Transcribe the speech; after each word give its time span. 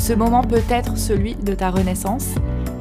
Ce 0.00 0.14
moment 0.14 0.42
peut 0.42 0.62
être 0.70 0.96
celui 0.96 1.34
de 1.34 1.54
ta 1.54 1.68
renaissance. 1.70 2.30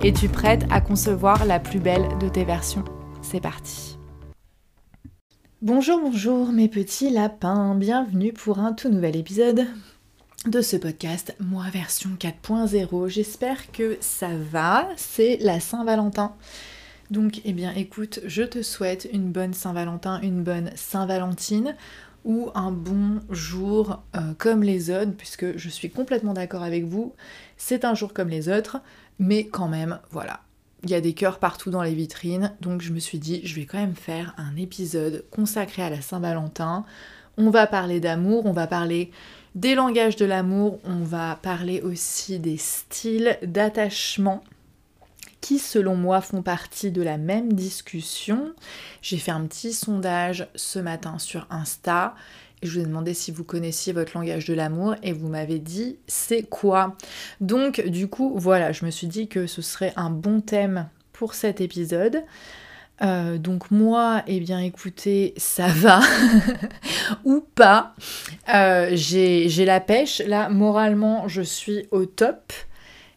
Es-tu 0.01 0.29
prête 0.29 0.63
à 0.71 0.79
concevoir 0.79 1.45
la 1.45 1.59
plus 1.59 1.79
belle 1.79 2.07
de 2.21 2.29
tes 2.29 2.45
versions 2.45 2.85
C'est 3.21 3.41
parti 3.41 3.97
Bonjour, 5.61 5.99
bonjour 5.99 6.53
mes 6.53 6.69
petits 6.69 7.09
lapins, 7.09 7.75
bienvenue 7.75 8.31
pour 8.31 8.59
un 8.59 8.71
tout 8.71 8.87
nouvel 8.87 9.17
épisode 9.17 9.67
de 10.47 10.61
ce 10.61 10.77
podcast, 10.77 11.35
moi 11.41 11.65
version 11.73 12.11
4.0. 12.17 13.09
J'espère 13.09 13.69
que 13.73 13.97
ça 13.99 14.29
va, 14.49 14.87
c'est 14.95 15.39
la 15.41 15.59
Saint-Valentin. 15.59 16.33
Donc, 17.11 17.41
eh 17.43 17.51
bien, 17.51 17.73
écoute, 17.73 18.21
je 18.25 18.43
te 18.43 18.61
souhaite 18.61 19.09
une 19.11 19.31
bonne 19.31 19.53
Saint-Valentin, 19.53 20.21
une 20.21 20.41
bonne 20.41 20.71
Saint-Valentine 20.75 21.75
ou 22.29 22.51
un 22.53 22.71
bon 22.71 23.21
jour 23.31 24.03
euh, 24.15 24.19
comme 24.37 24.61
les 24.61 24.91
autres, 24.91 25.13
puisque 25.17 25.57
je 25.57 25.67
suis 25.67 25.89
complètement 25.89 26.35
d'accord 26.35 26.61
avec 26.61 26.85
vous, 26.85 27.15
c'est 27.57 27.83
un 27.83 27.95
jour 27.95 28.13
comme 28.13 28.29
les 28.29 28.49
autres, 28.49 28.77
mais 29.17 29.47
quand 29.47 29.67
même, 29.67 29.99
voilà. 30.11 30.41
Il 30.83 30.91
y 30.91 30.93
a 30.93 31.01
des 31.01 31.13
cœurs 31.13 31.39
partout 31.39 31.71
dans 31.71 31.81
les 31.81 31.95
vitrines, 31.95 32.53
donc 32.61 32.81
je 32.81 32.93
me 32.93 32.99
suis 32.99 33.17
dit, 33.17 33.41
je 33.43 33.55
vais 33.55 33.65
quand 33.65 33.79
même 33.79 33.95
faire 33.95 34.35
un 34.37 34.55
épisode 34.57 35.25
consacré 35.31 35.81
à 35.81 35.89
la 35.89 36.01
Saint-Valentin. 36.01 36.85
On 37.37 37.49
va 37.49 37.65
parler 37.65 37.99
d'amour, 37.99 38.45
on 38.45 38.53
va 38.53 38.67
parler 38.67 39.09
des 39.55 39.73
langages 39.73 40.15
de 40.15 40.25
l'amour, 40.25 40.79
on 40.83 41.03
va 41.03 41.35
parler 41.41 41.81
aussi 41.81 42.37
des 42.37 42.57
styles 42.57 43.39
d'attachement 43.41 44.43
qui 45.41 45.59
selon 45.59 45.95
moi 45.95 46.21
font 46.21 46.41
partie 46.41 46.91
de 46.91 47.01
la 47.01 47.17
même 47.17 47.53
discussion. 47.53 48.53
J'ai 49.01 49.17
fait 49.17 49.31
un 49.31 49.45
petit 49.45 49.73
sondage 49.73 50.47
ce 50.55 50.79
matin 50.79 51.19
sur 51.19 51.47
Insta 51.49 52.15
et 52.61 52.67
je 52.67 52.73
vous 52.73 52.85
ai 52.85 52.87
demandé 52.87 53.13
si 53.13 53.31
vous 53.31 53.43
connaissiez 53.43 53.93
votre 53.93 54.17
langage 54.17 54.45
de 54.45 54.53
l'amour 54.53 54.95
et 55.01 55.13
vous 55.13 55.29
m'avez 55.29 55.59
dit 55.59 55.97
c'est 56.07 56.43
quoi? 56.43 56.95
Donc 57.41 57.81
du 57.81 58.07
coup 58.07 58.33
voilà, 58.35 58.71
je 58.71 58.85
me 58.85 58.91
suis 58.91 59.07
dit 59.07 59.27
que 59.27 59.47
ce 59.47 59.61
serait 59.61 59.93
un 59.95 60.09
bon 60.09 60.41
thème 60.41 60.89
pour 61.13 61.33
cet 61.33 61.61
épisode. 61.61 62.23
Euh, 63.01 63.37
donc 63.37 63.71
moi, 63.71 64.23
eh 64.27 64.39
bien 64.39 64.59
écoutez, 64.59 65.33
ça 65.37 65.67
va 65.67 66.01
ou 67.23 67.41
pas? 67.55 67.95
Euh, 68.53 68.89
j'ai 68.93 69.65
la 69.65 69.79
pêche. 69.79 70.21
Là, 70.25 70.49
moralement, 70.49 71.27
je 71.27 71.41
suis 71.41 71.87
au 71.91 72.05
top. 72.05 72.51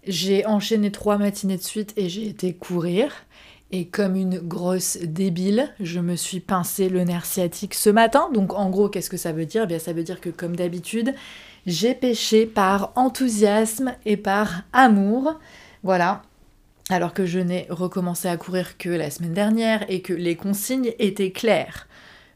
J'ai 0.06 0.44
enchaîné 0.46 0.90
trois 0.90 1.16
matinées 1.16 1.56
de 1.56 1.62
suite 1.62 1.92
et 1.96 2.08
j'ai 2.08 2.26
été 2.26 2.52
courir. 2.54 3.12
Et 3.70 3.86
comme 3.86 4.16
une 4.16 4.38
grosse 4.38 4.98
débile, 4.98 5.72
je 5.80 6.00
me 6.00 6.16
suis 6.16 6.40
pincé 6.40 6.88
le 6.88 7.04
nerf 7.04 7.24
sciatique 7.24 7.74
ce 7.74 7.88
matin. 7.88 8.28
Donc 8.34 8.52
en 8.52 8.68
gros, 8.68 8.88
qu'est-ce 8.88 9.08
que 9.08 9.16
ça 9.16 9.32
veut 9.32 9.46
dire? 9.46 9.62
Eh 9.64 9.66
bien, 9.66 9.78
Ça 9.78 9.92
veut 9.92 10.02
dire 10.02 10.20
que 10.20 10.28
comme 10.28 10.56
d'habitude, 10.56 11.14
j'ai 11.66 11.94
pêché 11.94 12.44
par 12.44 12.92
enthousiasme 12.96 13.94
et 14.04 14.16
par 14.16 14.62
amour. 14.72 15.38
Voilà. 15.82 16.22
Alors 16.90 17.14
que 17.14 17.24
je 17.24 17.38
n'ai 17.38 17.66
recommencé 17.70 18.28
à 18.28 18.36
courir 18.36 18.76
que 18.76 18.90
la 18.90 19.10
semaine 19.10 19.32
dernière 19.32 19.88
et 19.88 20.02
que 20.02 20.12
les 20.12 20.36
consignes 20.36 20.92
étaient 20.98 21.30
claires. 21.32 21.88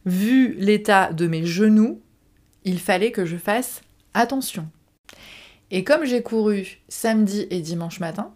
Vu 0.07 0.55
l'état 0.55 1.13
de 1.13 1.27
mes 1.27 1.45
genoux, 1.45 2.01
il 2.65 2.79
fallait 2.79 3.11
que 3.11 3.27
je 3.27 3.37
fasse 3.37 3.83
attention. 4.15 4.69
Et 5.71 5.85
comme 5.85 6.05
j'ai 6.05 6.23
couru 6.23 6.79
samedi 6.89 7.47
et 7.51 7.61
dimanche 7.61 8.01
matin, 8.01 8.33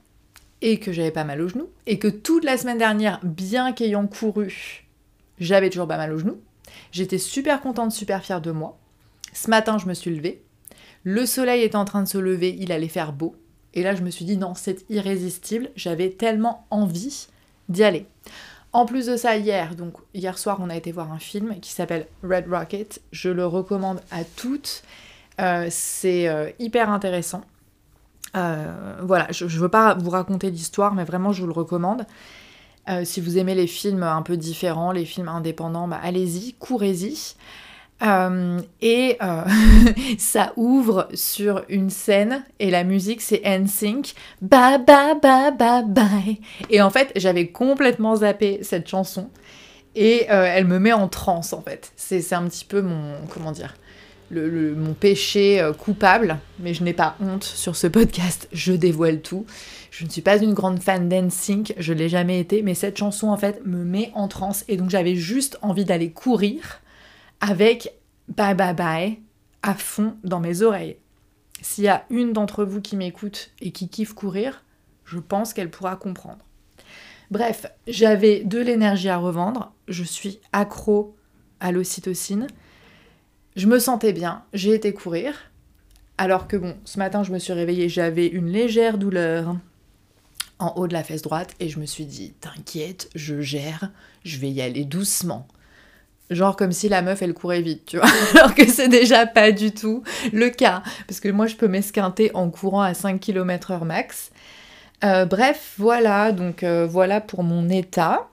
et 0.62 0.78
que 0.78 0.92
j'avais 0.92 1.10
pas 1.10 1.24
mal 1.24 1.40
au 1.40 1.48
genou, 1.48 1.68
et 1.86 1.98
que 1.98 2.08
toute 2.08 2.44
la 2.44 2.56
semaine 2.56 2.78
dernière, 2.78 3.20
bien 3.22 3.72
qu'ayant 3.72 4.06
couru, 4.06 4.84
j'avais 5.38 5.70
toujours 5.70 5.88
pas 5.88 5.96
mal 5.96 6.12
au 6.12 6.18
genou, 6.18 6.40
j'étais 6.92 7.18
super 7.18 7.60
contente, 7.60 7.92
super 7.92 8.22
fière 8.22 8.40
de 8.40 8.50
moi. 8.50 8.78
Ce 9.32 9.48
matin, 9.48 9.78
je 9.78 9.86
me 9.86 9.94
suis 9.94 10.14
levée. 10.14 10.42
Le 11.04 11.24
soleil 11.24 11.62
était 11.62 11.76
en 11.76 11.84
train 11.84 12.02
de 12.02 12.08
se 12.08 12.18
lever, 12.18 12.56
il 12.58 12.72
allait 12.72 12.88
faire 12.88 13.12
beau. 13.12 13.36
Et 13.72 13.82
là, 13.82 13.94
je 13.94 14.02
me 14.02 14.10
suis 14.10 14.24
dit, 14.24 14.36
non, 14.36 14.54
c'est 14.54 14.84
irrésistible. 14.90 15.70
J'avais 15.76 16.10
tellement 16.10 16.66
envie 16.70 17.28
d'y 17.68 17.84
aller. 17.84 18.06
En 18.72 18.84
plus 18.86 19.06
de 19.06 19.16
ça, 19.16 19.36
hier, 19.36 19.74
donc 19.74 19.94
hier 20.14 20.38
soir, 20.38 20.58
on 20.60 20.70
a 20.70 20.76
été 20.76 20.92
voir 20.92 21.12
un 21.12 21.18
film 21.18 21.58
qui 21.60 21.72
s'appelle 21.72 22.06
Red 22.22 22.46
Rocket. 22.48 23.00
Je 23.12 23.30
le 23.30 23.46
recommande 23.46 24.00
à 24.10 24.24
toutes. 24.24 24.82
Euh, 25.40 25.66
c'est 25.70 26.28
euh, 26.28 26.50
hyper 26.58 26.90
intéressant. 26.90 27.42
Euh, 28.36 28.96
voilà, 29.02 29.26
je 29.30 29.44
ne 29.44 29.50
veux 29.50 29.68
pas 29.68 29.94
vous 29.94 30.10
raconter 30.10 30.50
l'histoire, 30.50 30.94
mais 30.94 31.04
vraiment, 31.04 31.32
je 31.32 31.40
vous 31.40 31.46
le 31.46 31.52
recommande. 31.52 32.06
si 33.04 33.20
vous 33.20 33.38
aimez 33.38 33.54
les 33.54 33.68
films 33.68 34.02
un 34.02 34.22
peu 34.22 34.36
différents, 34.36 34.90
les 34.90 35.04
films 35.04 35.28
indépendants, 35.28 35.86
bah, 35.86 36.00
allez-y, 36.02 36.54
courez-y. 36.54 37.36
et 38.80 39.18
ça 40.18 40.52
ouvre 40.56 41.08
sur 41.14 41.64
une 41.68 41.90
scène 41.90 42.44
et 42.58 42.70
la 42.70 42.82
musique 42.82 43.20
c'est 43.20 43.42
NSYNC. 43.44 44.14
Bye 44.42 44.84
bye 44.84 45.14
bye 45.20 45.56
bye 45.56 45.84
bye. 45.84 46.40
Et 46.68 46.82
en 46.82 46.90
fait, 46.90 47.12
j'avais 47.14 47.48
complètement 47.48 48.16
zappé 48.16 48.58
cette 48.62 48.88
chanson 48.88 49.30
et 49.94 50.26
elle 50.28 50.66
me 50.66 50.80
met 50.80 50.92
en 50.92 51.06
transe 51.06 51.52
en 51.52 51.62
fait. 51.62 51.92
C'est 51.96 52.32
un 52.32 52.46
petit 52.48 52.64
peu 52.64 52.82
mon 52.82 53.14
comment 53.28 53.52
dire 53.52 53.74
mon 54.30 54.94
péché 54.94 55.60
euh, 55.60 55.72
coupable, 55.72 56.38
mais 56.58 56.74
je 56.74 56.84
n'ai 56.84 56.92
pas 56.92 57.16
honte 57.20 57.44
sur 57.44 57.76
ce 57.76 57.86
podcast, 57.86 58.48
je 58.52 58.72
dévoile 58.72 59.20
tout. 59.20 59.46
Je 59.90 60.04
ne 60.04 60.10
suis 60.10 60.22
pas 60.22 60.40
une 60.40 60.54
grande 60.54 60.80
fan 60.80 61.08
d'NSYNC, 61.08 61.74
je 61.76 61.92
l'ai 61.92 62.08
jamais 62.08 62.38
été, 62.38 62.62
mais 62.62 62.74
cette 62.74 62.96
chanson 62.96 63.28
en 63.28 63.36
fait 63.36 63.64
me 63.66 63.84
met 63.84 64.12
en 64.14 64.28
transe 64.28 64.64
et 64.68 64.76
donc 64.76 64.90
j'avais 64.90 65.16
juste 65.16 65.58
envie 65.62 65.84
d'aller 65.84 66.10
courir 66.10 66.80
avec 67.40 67.92
Bye 68.28 68.54
Bye 68.54 68.74
Bye 68.74 69.18
à 69.62 69.74
fond 69.74 70.16
dans 70.22 70.40
mes 70.40 70.62
oreilles. 70.62 70.96
S'il 71.60 71.84
y 71.84 71.88
a 71.88 72.04
une 72.08 72.32
d'entre 72.32 72.64
vous 72.64 72.80
qui 72.80 72.96
m'écoute 72.96 73.50
et 73.60 73.72
qui 73.72 73.88
kiffe 73.88 74.14
courir, 74.14 74.64
je 75.04 75.18
pense 75.18 75.52
qu'elle 75.52 75.70
pourra 75.70 75.96
comprendre. 75.96 76.44
Bref, 77.30 77.66
j'avais 77.86 78.42
de 78.44 78.58
l'énergie 78.58 79.08
à 79.08 79.16
revendre, 79.16 79.72
je 79.88 80.04
suis 80.04 80.40
accro 80.52 81.16
à 81.60 81.72
l'ocytocine. 81.72 82.46
Je 83.56 83.66
me 83.66 83.78
sentais 83.78 84.12
bien, 84.12 84.42
j'ai 84.52 84.74
été 84.74 84.92
courir. 84.92 85.34
Alors 86.18 86.46
que 86.46 86.56
bon, 86.56 86.76
ce 86.84 86.98
matin 86.98 87.22
je 87.22 87.32
me 87.32 87.38
suis 87.38 87.52
réveillée, 87.52 87.88
j'avais 87.88 88.26
une 88.26 88.48
légère 88.48 88.98
douleur 88.98 89.56
en 90.58 90.74
haut 90.76 90.86
de 90.86 90.92
la 90.92 91.02
fesse 91.02 91.22
droite 91.22 91.54
et 91.58 91.68
je 91.68 91.80
me 91.80 91.86
suis 91.86 92.04
dit, 92.04 92.34
t'inquiète, 92.40 93.08
je 93.14 93.40
gère, 93.40 93.90
je 94.24 94.38
vais 94.38 94.50
y 94.50 94.60
aller 94.60 94.84
doucement. 94.84 95.48
Genre 96.30 96.54
comme 96.54 96.70
si 96.70 96.88
la 96.88 97.02
meuf 97.02 97.22
elle 97.22 97.34
courait 97.34 97.62
vite, 97.62 97.86
tu 97.86 97.96
vois. 97.96 98.08
Alors 98.34 98.54
que 98.54 98.66
c'est 98.68 98.88
déjà 98.88 99.26
pas 99.26 99.50
du 99.50 99.72
tout 99.72 100.04
le 100.32 100.48
cas. 100.50 100.82
Parce 101.08 101.18
que 101.18 101.28
moi 101.28 101.46
je 101.46 101.56
peux 101.56 101.66
m'esquinter 101.66 102.30
en 102.34 102.50
courant 102.50 102.82
à 102.82 102.94
5 102.94 103.18
km 103.18 103.72
h 103.72 103.84
max. 103.84 104.30
Euh, 105.02 105.24
bref, 105.24 105.74
voilà, 105.78 106.30
donc 106.30 106.62
euh, 106.62 106.86
voilà 106.86 107.20
pour 107.20 107.42
mon 107.42 107.68
état. 107.68 108.28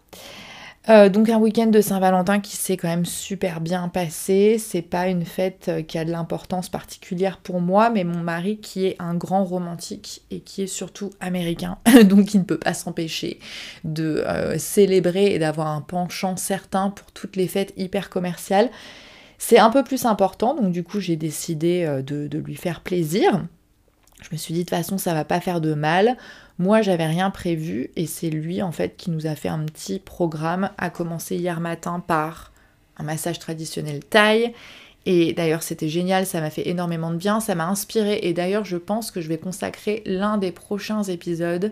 Euh, 0.89 1.09
donc 1.09 1.29
un 1.29 1.37
week-end 1.37 1.67
de 1.67 1.81
Saint-Valentin 1.81 2.39
qui 2.39 2.55
s'est 2.55 2.77
quand 2.77 2.87
même 2.87 3.05
super 3.05 3.59
bien 3.59 3.89
passé. 3.89 4.57
C'est 4.57 4.81
pas 4.81 5.07
une 5.07 5.25
fête 5.25 5.65
euh, 5.67 5.81
qui 5.81 5.97
a 5.97 6.05
de 6.05 6.11
l'importance 6.11 6.69
particulière 6.69 7.39
pour 7.39 7.59
moi, 7.59 7.89
mais 7.89 8.05
mon 8.05 8.19
mari 8.19 8.57
qui 8.57 8.85
est 8.85 8.95
un 8.99 9.13
grand 9.13 9.43
romantique 9.43 10.21
et 10.31 10.39
qui 10.39 10.61
est 10.61 10.67
surtout 10.67 11.09
américain, 11.19 11.77
donc 12.05 12.33
il 12.33 12.39
ne 12.39 12.45
peut 12.45 12.57
pas 12.57 12.73
s'empêcher 12.73 13.39
de 13.83 14.23
euh, 14.25 14.57
célébrer 14.57 15.33
et 15.33 15.39
d'avoir 15.39 15.67
un 15.67 15.81
penchant 15.81 16.37
certain 16.37 16.89
pour 16.89 17.11
toutes 17.11 17.35
les 17.35 17.47
fêtes 17.47 17.73
hyper 17.75 18.09
commerciales. 18.09 18.69
C'est 19.39 19.59
un 19.59 19.69
peu 19.69 19.83
plus 19.83 20.05
important, 20.05 20.55
donc 20.55 20.71
du 20.71 20.83
coup 20.83 20.99
j'ai 20.99 21.15
décidé 21.15 22.01
de, 22.03 22.37
lui 22.39 22.55
faire 22.55 22.81
plaisir. 22.81 23.45
Je 24.23 24.29
me 24.31 24.37
suis 24.37 24.53
dit 24.53 24.61
de 24.61 24.65
toute 24.65 24.71
façon 24.71 24.97
ça 24.97 25.13
va 25.13 25.25
pas 25.25 25.39
faire 25.41 25.61
de 25.61 25.75
mal. 25.75 26.17
Moi, 26.59 26.81
j'avais 26.81 27.05
rien 27.05 27.29
prévu 27.29 27.91
et 27.95 28.07
c'est 28.07 28.29
lui 28.29 28.63
en 28.63 28.71
fait 28.71 28.97
qui 28.97 29.11
nous 29.11 29.27
a 29.27 29.35
fait 29.35 29.49
un 29.49 29.59
petit 29.59 29.99
programme 29.99 30.71
à 30.77 30.89
commencer 30.89 31.35
hier 31.35 31.59
matin 31.59 32.03
par 32.05 32.51
un 32.97 33.03
massage 33.03 33.37
traditionnel 33.37 34.03
thaï. 34.03 34.53
Et 35.05 35.33
d'ailleurs, 35.33 35.63
c'était 35.63 35.87
génial, 35.87 36.25
ça 36.25 36.41
m'a 36.41 36.49
fait 36.49 36.67
énormément 36.67 37.11
de 37.11 37.15
bien, 37.15 37.39
ça 37.39 37.55
m'a 37.55 37.67
inspiré. 37.67 38.19
Et 38.23 38.33
d'ailleurs, 38.33 38.65
je 38.65 38.75
pense 38.75 39.11
que 39.11 39.21
je 39.21 39.29
vais 39.29 39.37
consacrer 39.37 40.01
l'un 40.05 40.37
des 40.37 40.51
prochains 40.51 41.03
épisodes 41.03 41.71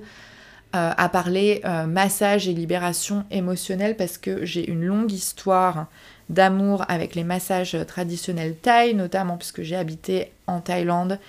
euh, 0.76 0.92
à 0.96 1.10
parler 1.10 1.62
euh, 1.66 1.86
massage 1.86 2.48
et 2.48 2.54
libération 2.54 3.26
émotionnelle 3.32 3.98
parce 3.98 4.18
que 4.18 4.46
j'ai 4.46 4.70
une 4.70 4.86
longue 4.86 5.12
histoire 5.12 5.88
d'amour 6.30 6.86
avec 6.88 7.16
les 7.16 7.24
massages 7.24 7.78
traditionnels 7.88 8.56
thaï, 8.56 8.94
notamment 8.94 9.38
puisque 9.38 9.64
j'ai 9.64 9.76
habité 9.76 10.32
en 10.48 10.62
Thaïlande 10.62 11.20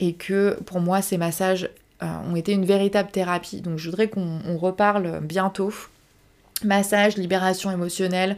et 0.00 0.12
que 0.14 0.58
pour 0.66 0.80
moi, 0.80 1.02
ces 1.02 1.18
massages 1.18 1.70
ont 2.02 2.36
été 2.36 2.52
une 2.52 2.64
véritable 2.64 3.10
thérapie. 3.10 3.62
Donc, 3.62 3.78
je 3.78 3.88
voudrais 3.88 4.08
qu'on 4.08 4.58
reparle 4.58 5.20
bientôt. 5.22 5.72
Massage, 6.64 7.16
libération 7.16 7.70
émotionnelle, 7.70 8.36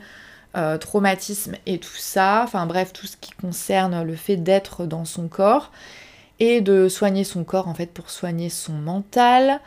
euh, 0.56 0.78
traumatisme 0.78 1.55
et 1.66 1.78
tout 1.78 1.96
ça, 1.99 2.40
enfin 2.43 2.64
bref, 2.64 2.93
tout 2.93 3.06
ce 3.06 3.16
qui 3.16 3.32
concerne 3.32 4.02
le 4.02 4.16
fait 4.16 4.37
d'être 4.37 4.87
dans 4.87 5.05
son 5.05 5.28
corps 5.28 5.70
et 6.40 6.62
de 6.62 6.88
soigner 6.88 7.22
son 7.22 7.44
corps 7.44 7.69
en 7.69 7.75
fait 7.75 7.93
pour 7.93 8.08
soigner 8.08 8.49
son 8.49 8.72
mental. 8.72 9.60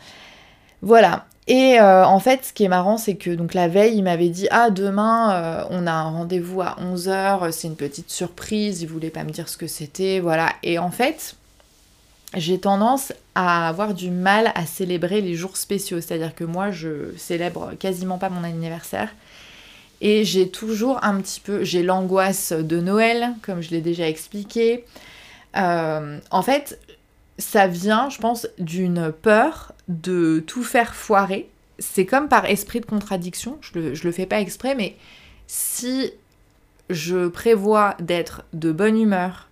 Voilà. 0.82 1.28
Et 1.48 1.80
euh, 1.80 2.04
en 2.04 2.20
fait, 2.20 2.46
ce 2.46 2.52
qui 2.52 2.64
est 2.64 2.68
marrant, 2.68 2.98
c'est 2.98 3.16
que 3.16 3.30
donc 3.30 3.54
la 3.54 3.68
veille, 3.68 3.96
il 3.96 4.04
m'avait 4.04 4.30
dit 4.30 4.48
Ah, 4.52 4.72
demain, 4.72 5.34
euh, 5.34 5.64
on 5.70 5.86
a 5.86 5.92
un 5.92 6.10
rendez-vous 6.10 6.62
à 6.62 6.78
11h, 6.82 7.52
c'est 7.52 7.68
une 7.68 7.76
petite 7.76 8.10
surprise, 8.10 8.82
il 8.82 8.88
voulait 8.88 9.12
pas 9.12 9.24
me 9.24 9.30
dire 9.30 9.50
ce 9.50 9.58
que 9.58 9.68
c'était, 9.68 10.20
voilà. 10.20 10.50
Et 10.64 10.80
en 10.80 10.92
fait, 10.92 11.36
j'ai 12.36 12.60
tendance 12.60 13.14
à 13.36 13.68
avoir 13.68 13.94
du 13.94 14.10
mal 14.10 14.52
à 14.56 14.66
célébrer 14.66 15.22
les 15.22 15.36
jours 15.36 15.58
spéciaux, 15.58 16.00
c'est-à-dire 16.00 16.34
que 16.34 16.44
moi, 16.44 16.72
je 16.72 17.16
célèbre 17.18 17.74
quasiment 17.80 18.18
pas 18.18 18.30
mon 18.30 18.44
anniversaire. 18.44 19.10
Et 20.00 20.24
j'ai 20.24 20.50
toujours 20.50 21.04
un 21.04 21.22
petit 21.22 21.40
peu, 21.40 21.64
j'ai 21.64 21.84
l'angoisse 21.84 22.54
de 22.54 22.80
Noël, 22.80 23.34
comme 23.44 23.62
je 23.62 23.70
l'ai 23.70 23.82
déjà 23.82 24.08
expliqué. 24.08 24.86
Euh, 25.58 26.20
en 26.32 26.42
fait, 26.42 26.80
ça 27.38 27.68
vient, 27.68 28.10
je 28.10 28.18
pense, 28.18 28.48
d'une 28.58 29.12
peur 29.12 29.74
de 29.88 30.44
tout 30.46 30.64
faire 30.64 30.96
foirer. 30.96 31.50
C'est 31.80 32.06
comme 32.06 32.30
par 32.30 32.46
esprit 32.46 32.80
de 32.80 32.86
contradiction, 32.86 33.58
je 33.62 33.80
le, 33.80 33.94
le 33.94 34.12
fais 34.12 34.26
pas 34.26 34.40
exprès, 34.40 34.74
mais 34.74 34.96
si 35.48 36.12
je 36.90 37.28
prévois 37.28 37.96
d'être 38.00 38.44
de 38.54 38.72
bonne 38.72 39.00
humeur 39.00 39.50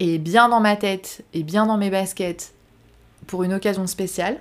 et 0.00 0.18
bien 0.18 0.48
dans 0.48 0.60
ma 0.60 0.76
tête 0.76 1.24
et 1.34 1.42
bien 1.42 1.66
dans 1.66 1.76
mes 1.76 1.90
baskets 1.90 2.54
pour 3.26 3.42
une 3.42 3.52
occasion 3.52 3.86
spéciale, 3.86 4.38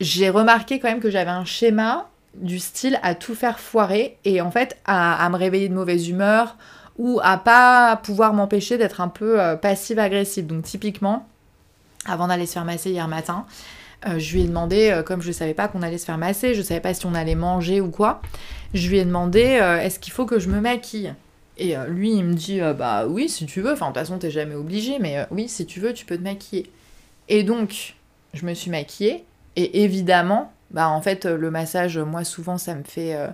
j'ai 0.00 0.30
remarqué 0.30 0.80
quand 0.80 0.88
même 0.88 1.00
que 1.00 1.10
j'avais 1.10 1.30
un 1.30 1.44
schéma 1.44 2.08
du 2.34 2.58
style 2.58 2.98
à 3.02 3.14
tout 3.14 3.34
faire 3.34 3.58
foirer 3.58 4.16
et 4.24 4.40
en 4.40 4.50
fait 4.50 4.78
à, 4.84 5.28
me 5.30 5.36
réveiller 5.36 5.68
de 5.68 5.74
mauvaise 5.74 6.08
humeur 6.08 6.56
ou 6.96 7.20
à 7.22 7.38
pas 7.38 7.96
pouvoir 7.96 8.32
m'empêcher 8.32 8.78
d'être 8.78 9.00
un 9.00 9.08
peu 9.08 9.40
euh, 9.40 9.56
passive-agressive. 9.56 10.46
Donc 10.46 10.64
typiquement, 10.64 11.26
avant 12.06 12.28
d'aller 12.28 12.46
se 12.46 12.52
faire 12.52 12.64
masser 12.64 12.90
hier 12.90 13.08
matin, 13.08 13.46
euh, 14.06 14.18
je 14.18 14.32
lui 14.32 14.42
ai 14.42 14.46
demandé, 14.46 14.90
euh, 14.90 15.02
comme 15.02 15.20
je 15.20 15.28
ne 15.28 15.32
savais 15.32 15.54
pas 15.54 15.68
qu'on 15.68 15.82
allait 15.82 15.98
se 15.98 16.06
faire 16.06 16.18
masser, 16.18 16.54
je 16.54 16.60
ne 16.60 16.64
savais 16.64 16.80
pas 16.80 16.94
si 16.94 17.04
on 17.06 17.14
allait 17.14 17.34
manger 17.34 17.80
ou 17.80 17.90
quoi, 17.90 18.22
je 18.74 18.88
lui 18.88 18.98
ai 18.98 19.04
demandé 19.04 19.40
est-ce 19.40 19.98
qu'il 19.98 20.12
faut 20.12 20.26
que 20.26 20.38
je 20.38 20.48
me 20.48 20.60
maquille? 20.60 21.14
Et 21.62 21.76
lui 21.88 22.14
il 22.14 22.24
me 22.24 22.32
dit 22.32 22.60
bah 22.76 23.06
oui 23.06 23.28
si 23.28 23.44
tu 23.44 23.60
veux, 23.60 23.72
enfin 23.72 23.88
de 23.88 23.92
toute 23.92 24.00
façon 24.00 24.18
t'es 24.18 24.30
jamais 24.30 24.54
obligé, 24.54 24.98
mais 24.98 25.26
oui 25.30 25.46
si 25.46 25.66
tu 25.66 25.78
veux 25.78 25.92
tu 25.92 26.06
peux 26.06 26.16
te 26.16 26.22
maquiller. 26.22 26.70
Et 27.28 27.42
donc 27.42 27.94
je 28.32 28.46
me 28.46 28.54
suis 28.54 28.70
maquillée 28.70 29.24
et 29.56 29.84
évidemment 29.84 30.52
bah 30.70 30.88
en 30.88 31.02
fait 31.02 31.26
le 31.26 31.50
massage 31.50 31.98
moi 31.98 32.24
souvent 32.24 32.56
ça 32.56 32.74
me 32.74 32.82
fait 32.82 33.14
euh, 33.14 33.28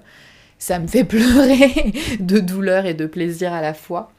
ça 0.58 0.78
me 0.78 0.86
fait 0.86 1.04
pleurer 1.08 1.92
de 2.20 2.40
douleur 2.40 2.86
et 2.86 2.94
de 2.94 3.06
plaisir 3.06 3.52
à 3.52 3.60
la 3.60 3.74
fois. 3.74 4.10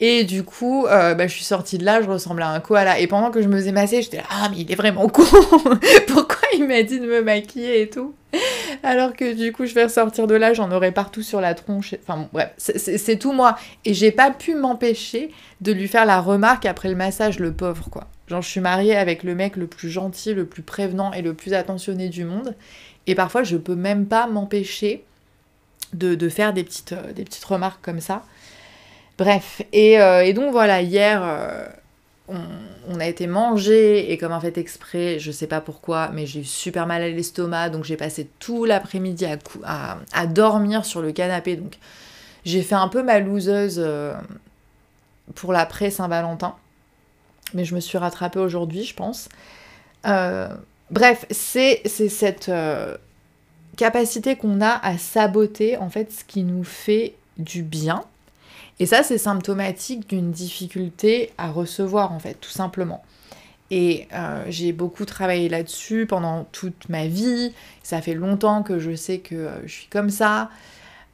Et 0.00 0.22
du 0.22 0.44
coup, 0.44 0.86
euh, 0.86 1.14
bah, 1.14 1.26
je 1.26 1.32
suis 1.32 1.44
sortie 1.44 1.76
de 1.76 1.84
là, 1.84 2.00
je 2.02 2.08
ressemblais 2.08 2.44
à 2.44 2.50
un 2.50 2.60
koala. 2.60 3.00
Et 3.00 3.08
pendant 3.08 3.32
que 3.32 3.42
je 3.42 3.48
me 3.48 3.56
faisais 3.56 3.72
masser, 3.72 4.00
j'étais 4.00 4.18
là, 4.18 4.24
ah, 4.30 4.48
mais 4.50 4.58
il 4.58 4.70
est 4.70 4.76
vraiment 4.76 5.08
con 5.08 5.24
Pourquoi 6.06 6.48
il 6.54 6.66
m'a 6.68 6.82
dit 6.82 7.00
de 7.00 7.06
me 7.06 7.20
maquiller 7.20 7.82
et 7.82 7.90
tout? 7.90 8.14
Alors 8.82 9.14
que 9.14 9.34
du 9.34 9.52
coup, 9.52 9.66
je 9.66 9.74
vais 9.74 9.84
ressortir 9.84 10.26
de 10.26 10.34
là, 10.34 10.52
j'en 10.52 10.70
aurais 10.70 10.92
partout 10.92 11.22
sur 11.22 11.40
la 11.40 11.54
tronche. 11.54 11.94
Enfin, 12.02 12.28
bref, 12.32 12.52
c'est 12.56 13.18
tout 13.18 13.32
moi. 13.32 13.56
Et 13.84 13.94
j'ai 13.94 14.12
pas 14.12 14.30
pu 14.30 14.54
m'empêcher 14.54 15.30
de 15.60 15.72
lui 15.72 15.88
faire 15.88 16.06
la 16.06 16.20
remarque 16.20 16.66
après 16.66 16.88
le 16.88 16.94
massage, 16.94 17.38
le 17.38 17.52
pauvre, 17.52 17.88
quoi. 17.90 18.08
Genre, 18.28 18.42
je 18.42 18.48
suis 18.48 18.60
mariée 18.60 18.94
avec 18.94 19.22
le 19.22 19.34
mec 19.34 19.56
le 19.56 19.66
plus 19.66 19.90
gentil, 19.90 20.34
le 20.34 20.44
plus 20.44 20.62
prévenant 20.62 21.12
et 21.12 21.22
le 21.22 21.34
plus 21.34 21.54
attentionné 21.54 22.08
du 22.08 22.24
monde. 22.24 22.54
Et 23.06 23.14
parfois, 23.14 23.42
je 23.42 23.56
peux 23.56 23.74
même 23.74 24.06
pas 24.06 24.26
m'empêcher 24.26 25.04
de, 25.94 26.28
faire 26.28 26.52
des 26.52 26.64
petites, 26.64 26.92
euh, 26.92 27.12
des 27.12 27.24
petites 27.24 27.44
remarques 27.44 27.82
comme 27.82 28.00
ça. 28.00 28.24
Bref, 29.16 29.62
et, 29.72 30.00
euh, 30.00 30.32
donc 30.32 30.52
voilà, 30.52 30.82
hier, 30.82 31.22
euh, 31.24 31.66
on, 32.28 33.00
a 33.00 33.06
été 33.06 33.26
manger, 33.26 34.12
et 34.12 34.18
comme 34.18 34.32
en 34.32 34.40
fait 34.40 34.58
exprès, 34.58 35.18
je 35.18 35.30
sais 35.30 35.46
pas 35.46 35.60
pourquoi, 35.60 36.10
mais 36.12 36.26
j'ai 36.26 36.40
eu 36.40 36.44
super 36.44 36.86
mal 36.86 37.02
à 37.02 37.08
l'estomac, 37.08 37.70
donc 37.70 37.84
j'ai 37.84 37.96
passé 37.96 38.28
tout 38.38 38.64
l'après-midi 38.64 39.26
à, 39.64 39.98
à, 40.12 40.26
dormir 40.26 40.84
sur 40.84 41.00
le 41.00 41.12
canapé. 41.12 41.56
Donc 41.56 41.78
j'ai 42.44 42.62
fait 42.62 42.74
un 42.74 42.88
peu 42.88 43.02
ma 43.02 43.18
loseuse 43.20 43.84
pour 45.34 45.52
l'après 45.52 45.90
Saint-Valentin 45.90 46.54
mais 47.54 47.64
je 47.64 47.74
me 47.74 47.80
suis 47.80 47.98
rattrapée 47.98 48.38
aujourd'hui, 48.38 48.84
je 48.84 48.94
pense. 48.94 49.28
Euh, 50.06 50.48
bref, 50.90 51.24
c'est 51.30 51.82
cette 51.86 52.48
euh, 52.48 52.96
capacité 53.76 54.36
qu'on 54.36 54.60
a 54.60 54.70
à 54.70 54.98
saboter 54.98 55.76
en 55.76 55.90
fait 55.90 56.12
ce 56.12 56.24
qui 56.24 56.42
nous 56.42 56.64
fait 56.64 57.14
du 57.38 57.62
bien. 57.62 58.04
Et 58.80 58.86
ça, 58.86 59.02
c'est 59.02 59.18
symptomatique 59.18 60.08
d'une 60.08 60.30
difficulté 60.30 61.32
à 61.38 61.50
recevoir 61.50 62.12
en 62.12 62.18
fait, 62.18 62.34
tout 62.34 62.50
simplement. 62.50 63.02
Et 63.70 64.08
euh, 64.14 64.44
j'ai 64.48 64.72
beaucoup 64.72 65.04
travaillé 65.04 65.48
là-dessus 65.48 66.06
pendant 66.06 66.44
toute 66.52 66.88
ma 66.88 67.06
vie. 67.06 67.52
Ça 67.82 68.00
fait 68.00 68.14
longtemps 68.14 68.62
que 68.62 68.78
je 68.78 68.94
sais 68.94 69.18
que 69.18 69.50
je 69.66 69.72
suis 69.72 69.88
comme 69.88 70.10
ça. 70.10 70.50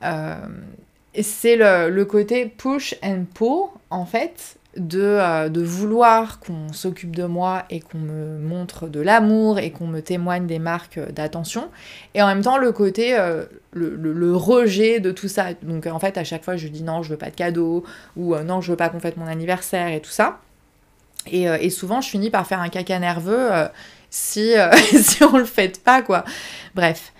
c'est 0.00 1.56
le, 1.56 1.90
le, 1.90 2.04
côté 2.04 2.46
push 2.46 2.94
and 3.02 3.24
pull, 3.34 3.70
en 3.90 4.04
fait, 4.04 4.56
euh, 4.76 5.48
de, 5.48 5.62
vouloir 5.62 6.40
qu'on 6.40 6.72
s'occupe 6.72 7.14
de 7.14 7.24
moi 7.24 7.64
et 7.70 7.78
qu'on 7.78 7.98
me 7.98 8.38
montre 8.38 8.88
de 8.88 9.00
l'amour 9.00 9.58
et 9.60 9.70
qu'on 9.70 9.86
me 9.86 10.00
témoigne 10.00 10.46
des 10.46 10.58
marques 10.58 10.98
d'attention. 11.12 11.68
Et 12.14 12.22
en 12.22 12.26
même 12.26 12.42
temps, 12.42 12.58
le 12.58 12.72
côté, 12.72 13.16
euh, 13.16 13.44
le, 13.72 14.36
rejet 14.36 14.98
de 14.98 15.12
tout 15.12 15.28
ça. 15.28 15.54
Donc 15.62 15.86
en 15.86 15.98
fait, 16.00 16.18
à 16.18 16.24
chaque 16.24 16.42
fois, 16.44 16.56
je 16.56 16.66
dis 16.68 16.82
non, 16.82 17.02
je 17.02 17.10
veux 17.10 17.16
pas 17.16 17.30
de 17.30 17.36
cadeau, 17.36 17.84
ou 18.16 18.34
euh, 18.34 18.42
non, 18.42 18.60
je 18.60 18.72
veux 18.72 18.76
pas 18.76 18.88
qu'on 18.88 19.00
fête 19.00 19.16
mon 19.16 19.26
anniversaire 19.26 19.88
et 19.88 20.00
tout 20.00 20.10
ça. 20.10 20.40
Et, 21.30 21.70
souvent, 21.70 22.02
je 22.02 22.10
finis 22.10 22.28
par 22.28 22.46
faire 22.46 22.60
un 22.60 22.68
caca 22.68 22.98
nerveux 22.98 23.48
si, 24.10 24.52
si 25.02 25.24
on 25.24 25.38
le 25.38 25.46
fait 25.46 25.82
pas, 25.82 26.02
quoi. 26.02 26.24
Bref 26.74 27.12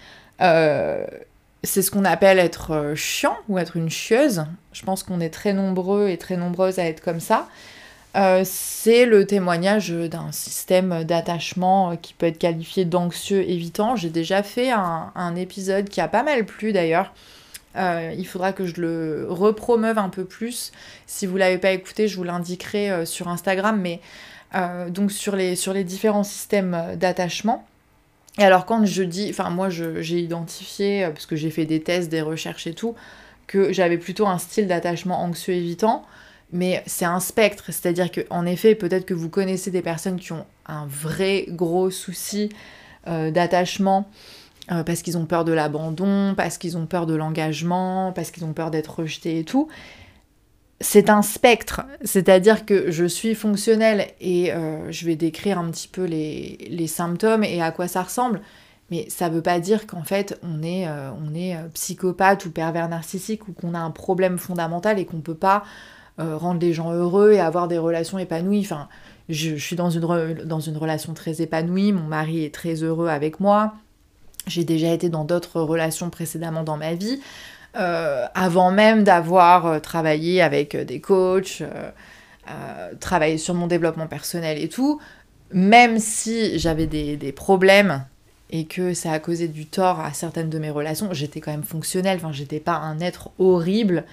c'est 1.64 1.82
ce 1.82 1.90
qu'on 1.90 2.04
appelle 2.04 2.38
être 2.38 2.72
euh, 2.72 2.94
chiant 2.94 3.36
ou 3.48 3.58
être 3.58 3.76
une 3.76 3.90
chieuse. 3.90 4.44
Je 4.72 4.82
pense 4.82 5.02
qu'on 5.02 5.20
est 5.20 5.30
très 5.30 5.52
nombreux 5.52 6.08
et 6.08 6.18
très 6.18 6.36
nombreuses 6.36 6.78
à 6.78 6.84
être 6.84 7.00
comme 7.00 7.20
ça. 7.20 7.48
Euh, 8.16 8.42
c'est 8.44 9.06
le 9.06 9.26
témoignage 9.26 9.90
d'un 9.90 10.30
système 10.30 11.02
d'attachement 11.04 11.92
euh, 11.92 11.96
qui 11.96 12.14
peut 12.14 12.26
être 12.26 12.38
qualifié 12.38 12.84
d'anxieux 12.84 13.48
évitant. 13.48 13.96
J'ai 13.96 14.10
déjà 14.10 14.42
fait 14.42 14.70
un, 14.70 15.36
épisode 15.36 15.88
qui 15.88 16.00
a 16.00 16.08
pas 16.08 16.22
mal 16.22 16.44
plu 16.46 16.72
d'ailleurs. 16.72 17.12
il 17.76 18.24
faudra 18.26 18.52
que 18.52 18.66
je 18.66 18.80
le 18.80 19.26
repromeuve 19.28 19.98
un 19.98 20.08
peu 20.08 20.24
plus. 20.24 20.70
Si 21.06 21.26
vous 21.26 21.36
l'avez 21.36 21.58
pas 21.58 21.72
écouté, 21.72 22.06
je 22.06 22.16
vous 22.16 22.24
l'indiquerai 22.24 23.04
sur 23.04 23.28
Instagram. 23.28 23.80
Mais 23.80 24.00
donc 24.90 25.10
sur 25.10 25.34
les 25.34 25.84
différents 25.84 26.22
systèmes 26.22 26.94
d'attachement. 26.96 27.66
Et 28.38 28.42
alors 28.42 28.66
quand 28.66 28.84
je 28.84 29.02
dis, 29.02 29.28
enfin 29.30 29.50
moi 29.50 29.68
j'ai 29.70 30.18
identifié, 30.18 31.04
euh, 31.04 31.10
parce 31.10 31.26
que 31.26 31.36
j'ai 31.36 31.50
fait 31.50 31.66
des 31.66 31.80
tests, 31.80 32.10
des 32.10 32.22
recherches 32.22 32.66
et 32.66 32.74
tout, 32.74 32.94
que 33.46 33.72
j'avais 33.72 33.98
plutôt 33.98 34.26
un 34.26 34.38
style 34.38 34.66
d'attachement 34.66 35.22
anxieux 35.22 35.54
évitant, 35.54 36.04
mais 36.52 36.82
c'est 36.86 37.04
un 37.04 37.20
spectre, 37.20 37.64
c'est-à-dire 37.66 38.10
qu'en 38.10 38.46
effet, 38.46 38.74
peut-être 38.74 39.06
que 39.06 39.14
vous 39.14 39.28
connaissez 39.28 39.70
des 39.70 39.82
personnes 39.82 40.18
qui 40.18 40.32
ont 40.32 40.46
un 40.66 40.86
vrai 40.86 41.46
gros 41.48 41.90
souci 41.90 42.48
euh, 43.06 43.30
d'attachement, 43.30 44.08
euh, 44.72 44.82
parce 44.82 45.02
qu'ils 45.02 45.18
ont 45.18 45.26
peur 45.26 45.44
de 45.44 45.52
l'abandon, 45.52 46.34
parce 46.36 46.58
qu'ils 46.58 46.76
ont 46.76 46.86
peur 46.86 47.06
de 47.06 47.14
l'engagement, 47.14 48.12
parce 48.12 48.30
qu'ils 48.30 48.44
ont 48.44 48.52
peur 48.52 48.70
d'être 48.70 49.00
rejetés 49.00 49.40
et 49.40 49.44
tout 49.44 49.68
c'est 50.80 51.08
un 51.08 51.22
spectre, 51.22 51.82
c'est-à-dire 52.02 52.66
que 52.66 52.90
je 52.90 53.04
suis 53.04 53.34
fonctionnelle 53.34 54.08
et 54.20 54.52
euh, 54.52 54.90
je 54.90 55.06
vais 55.06 55.16
décrire 55.16 55.58
un 55.58 55.70
petit 55.70 55.88
peu 55.88 56.04
les, 56.04 56.86
symptômes 56.86 57.44
et 57.44 57.62
à 57.62 57.70
quoi 57.70 57.88
ça 57.88 58.02
ressemble, 58.02 58.40
mais 58.90 59.06
ça 59.08 59.28
ne 59.28 59.34
veut 59.34 59.42
pas 59.42 59.60
dire 59.60 59.86
qu'en 59.86 60.02
fait 60.02 60.38
on 60.42 60.62
est, 60.62 60.86
euh, 60.86 61.10
euh, 61.36 61.68
psychopathe 61.74 62.44
ou 62.46 62.50
pervers 62.50 62.88
narcissique 62.88 63.48
ou 63.48 63.52
qu'on 63.52 63.74
a 63.74 63.78
un 63.78 63.90
problème 63.90 64.38
fondamental 64.38 64.98
et 64.98 65.04
qu'on 65.04 65.18
ne 65.18 65.22
peut 65.22 65.34
pas 65.34 65.64
rendre 66.16 66.60
les 66.60 66.72
gens 66.72 66.92
heureux 66.92 67.32
et 67.32 67.40
avoir 67.40 67.66
des 67.66 67.76
relations 67.76 68.20
épanouies. 68.20 68.60
Enfin, 68.60 68.88
je, 69.28 69.56
suis 69.56 69.74
dans 69.74 69.90
une 69.90 70.76
relation 70.76 71.12
très 71.12 71.42
épanouie, 71.42 71.90
mon 71.90 72.04
mari 72.04 72.44
est 72.44 72.54
très 72.54 72.84
heureux 72.84 73.08
avec 73.08 73.40
moi, 73.40 73.74
j'ai 74.46 74.64
déjà 74.64 74.92
été 74.92 75.08
dans 75.08 75.24
d'autres 75.24 75.60
relations 75.60 76.10
précédemment 76.10 76.62
dans 76.62 76.76
ma 76.76 76.94
vie. 76.94 77.20
Avant 77.74 78.70
même 78.70 79.04
d'avoir 79.04 79.80
travaillé 79.80 80.42
avec 80.42 80.76
des 80.76 81.00
coachs, 81.00 81.62
travaillé 83.00 83.38
sur 83.38 83.54
mon 83.54 83.66
développement 83.66 84.06
personnel 84.06 84.58
et 84.62 84.68
tout, 84.68 85.00
même 85.52 85.98
si 85.98 86.58
j'avais 86.58 86.86
des, 86.86 87.16
des, 87.16 87.32
problèmes 87.32 88.04
et 88.50 88.64
que 88.64 88.94
ça 88.94 89.12
a 89.12 89.18
causé 89.18 89.48
du 89.48 89.66
tort 89.66 90.00
à 90.00 90.12
certaines 90.12 90.50
de 90.50 90.58
mes 90.58 90.70
relations, 90.70 91.08
j'étais 91.12 91.40
quand 91.40 91.50
même 91.50 91.64
fonctionnelle, 91.64 92.18
enfin 92.18 92.32
j'étais 92.32 92.60
pas 92.60 92.74
un 92.76 93.00
être 93.00 93.30
horrible 93.38 94.04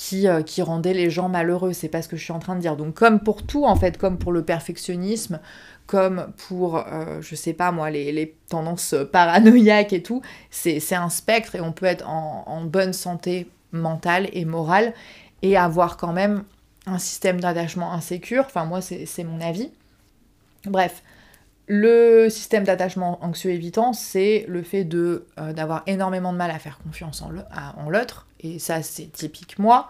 qui, 0.00 0.26
euh, 0.28 0.40
qui 0.40 0.62
rendait 0.62 0.94
les 0.94 1.10
gens 1.10 1.28
malheureux, 1.28 1.74
c'est 1.74 1.90
pas 1.90 2.00
ce 2.00 2.08
que 2.08 2.16
je 2.16 2.24
suis 2.24 2.32
en 2.32 2.38
train 2.38 2.56
de 2.56 2.60
dire. 2.60 2.74
Donc 2.74 2.94
comme 2.94 3.20
pour 3.20 3.44
tout 3.44 3.66
en 3.66 3.76
fait, 3.76 3.98
comme 3.98 4.16
pour 4.16 4.32
le 4.32 4.42
perfectionnisme, 4.42 5.40
comme 5.86 6.32
pour, 6.48 6.78
euh, 6.78 7.20
je 7.20 7.34
sais 7.34 7.52
pas 7.52 7.70
moi, 7.70 7.90
les, 7.90 8.34
tendances 8.48 8.94
paranoïaques 9.12 9.92
et 9.92 10.02
tout, 10.02 10.22
c'est 10.50 10.94
un 10.94 11.10
spectre 11.10 11.54
et 11.54 11.60
on 11.60 11.72
peut 11.72 11.84
être 11.84 12.08
en, 12.08 12.64
bonne 12.64 12.94
santé 12.94 13.50
mentale 13.72 14.30
et 14.32 14.46
morale 14.46 14.94
et 15.42 15.58
avoir 15.58 15.98
quand 15.98 16.14
même 16.14 16.44
un 16.86 16.98
système 16.98 17.38
d'attachement 17.38 17.92
insécure, 17.92 18.44
enfin 18.46 18.64
moi 18.64 18.80
c'est 18.80 19.24
mon 19.24 19.42
avis. 19.42 19.70
Bref, 20.64 21.02
le 21.66 22.30
système 22.30 22.64
d'attachement 22.64 23.22
anxieux 23.22 23.50
évitant, 23.50 23.92
c'est 23.92 24.46
le 24.48 24.62
fait 24.62 24.88
euh, 24.94 25.52
d'avoir 25.52 25.82
énormément 25.86 26.32
de 26.32 26.38
mal 26.38 26.50
à 26.50 26.58
faire 26.58 26.78
confiance 26.82 27.20
en 27.20 27.90
l'autre, 27.90 28.26
et 28.42 28.58
ça 28.58 28.82
c'est 28.82 29.12
typique 29.12 29.58
moi, 29.58 29.88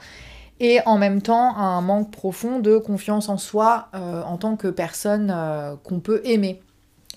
et 0.59 0.81
en 0.87 0.99
même 0.99 1.23
temps 1.23 1.57
un 1.57 1.81
manque 1.81 2.11
profond 2.11 2.59
de 2.59 2.79
confiance 2.79 3.29
en 3.29 3.39
soi 3.39 3.89
euh, 3.95 4.23
en 4.23 4.37
tant 4.37 4.57
que 4.57 4.69
personne 4.69 5.33
euh, 5.35 5.77
qu'on 5.83 6.01
peut 6.01 6.21
aimer. 6.25 6.61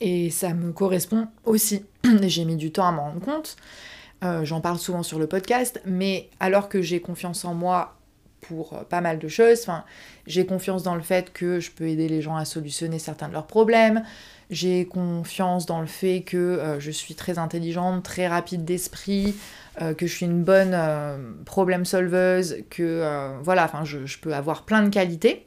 Et 0.02 0.32
ça 0.32 0.54
me 0.54 0.72
correspond 0.72 1.28
aussi. 1.46 1.86
j'ai 2.24 2.46
mis 2.46 2.56
du 2.56 2.72
temps 2.72 2.88
à 2.88 2.92
m'en 2.92 3.04
rendre 3.04 3.22
compte, 3.22 3.56
j'en 4.44 4.62
parle 4.62 4.80
souvent 4.80 5.04
sur 5.04 5.20
le 5.20 5.28
podcast, 5.28 5.82
mais 5.86 6.30
alors 6.40 6.70
que 6.70 6.82
j'ai 6.82 7.02
confiance 7.02 7.44
en 7.44 7.54
moi 7.54 7.96
pour 8.42 8.86
pas 8.86 9.02
mal 9.02 9.20
de 9.20 9.28
choses, 9.28 9.68
j'ai 10.28 10.46
confiance 10.46 10.84
dans 10.84 10.96
le 10.96 11.02
fait 11.02 11.32
que 11.34 11.60
je 11.60 11.72
peux 11.72 11.88
aider 11.88 12.08
les 12.08 12.22
gens 12.22 12.36
à 12.36 12.46
solutionner 12.46 13.00
certains 13.00 13.28
de 13.28 13.34
leurs 13.34 13.48
problèmes, 13.48 14.04
j'ai 14.50 14.86
confiance 14.86 15.66
dans 15.66 15.82
le 15.82 15.88
fait 15.88 16.22
que 16.22 16.38
euh, 16.38 16.80
je 16.80 16.92
suis 16.92 17.16
très 17.16 17.38
intelligente, 17.40 18.04
très 18.04 18.28
rapide 18.28 18.66
d'esprit, 18.66 19.36
euh, 19.82 19.94
que 19.94 20.08
je 20.08 20.14
suis 20.14 20.26
une 20.26 20.44
bonne 20.44 20.74
euh, 20.74 21.18
problème 21.46 21.86
solveuse, 21.86 22.58
que 22.70 23.34
voilà, 23.42 23.66
enfin 23.66 23.84
je, 23.84 24.18
peux 24.20 24.34
avoir 24.34 24.64
plein 24.64 24.84
de 24.84 24.90
qualités 24.90 25.46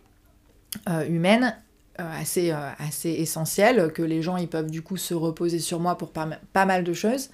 humaines 1.08 1.56
assez, 1.96 2.50
assez 2.50 3.10
essentielles, 3.10 3.90
que 3.92 4.02
les 4.02 4.20
gens 4.20 4.36
ils 4.36 4.48
peuvent 4.48 4.70
du 4.70 4.82
coup 4.82 4.98
se 4.98 5.14
reposer 5.14 5.58
sur 5.58 5.80
moi 5.80 5.96
pour 5.96 6.10
pas, 6.10 6.66
mal 6.66 6.84
de 6.84 6.92
choses. 6.92 7.30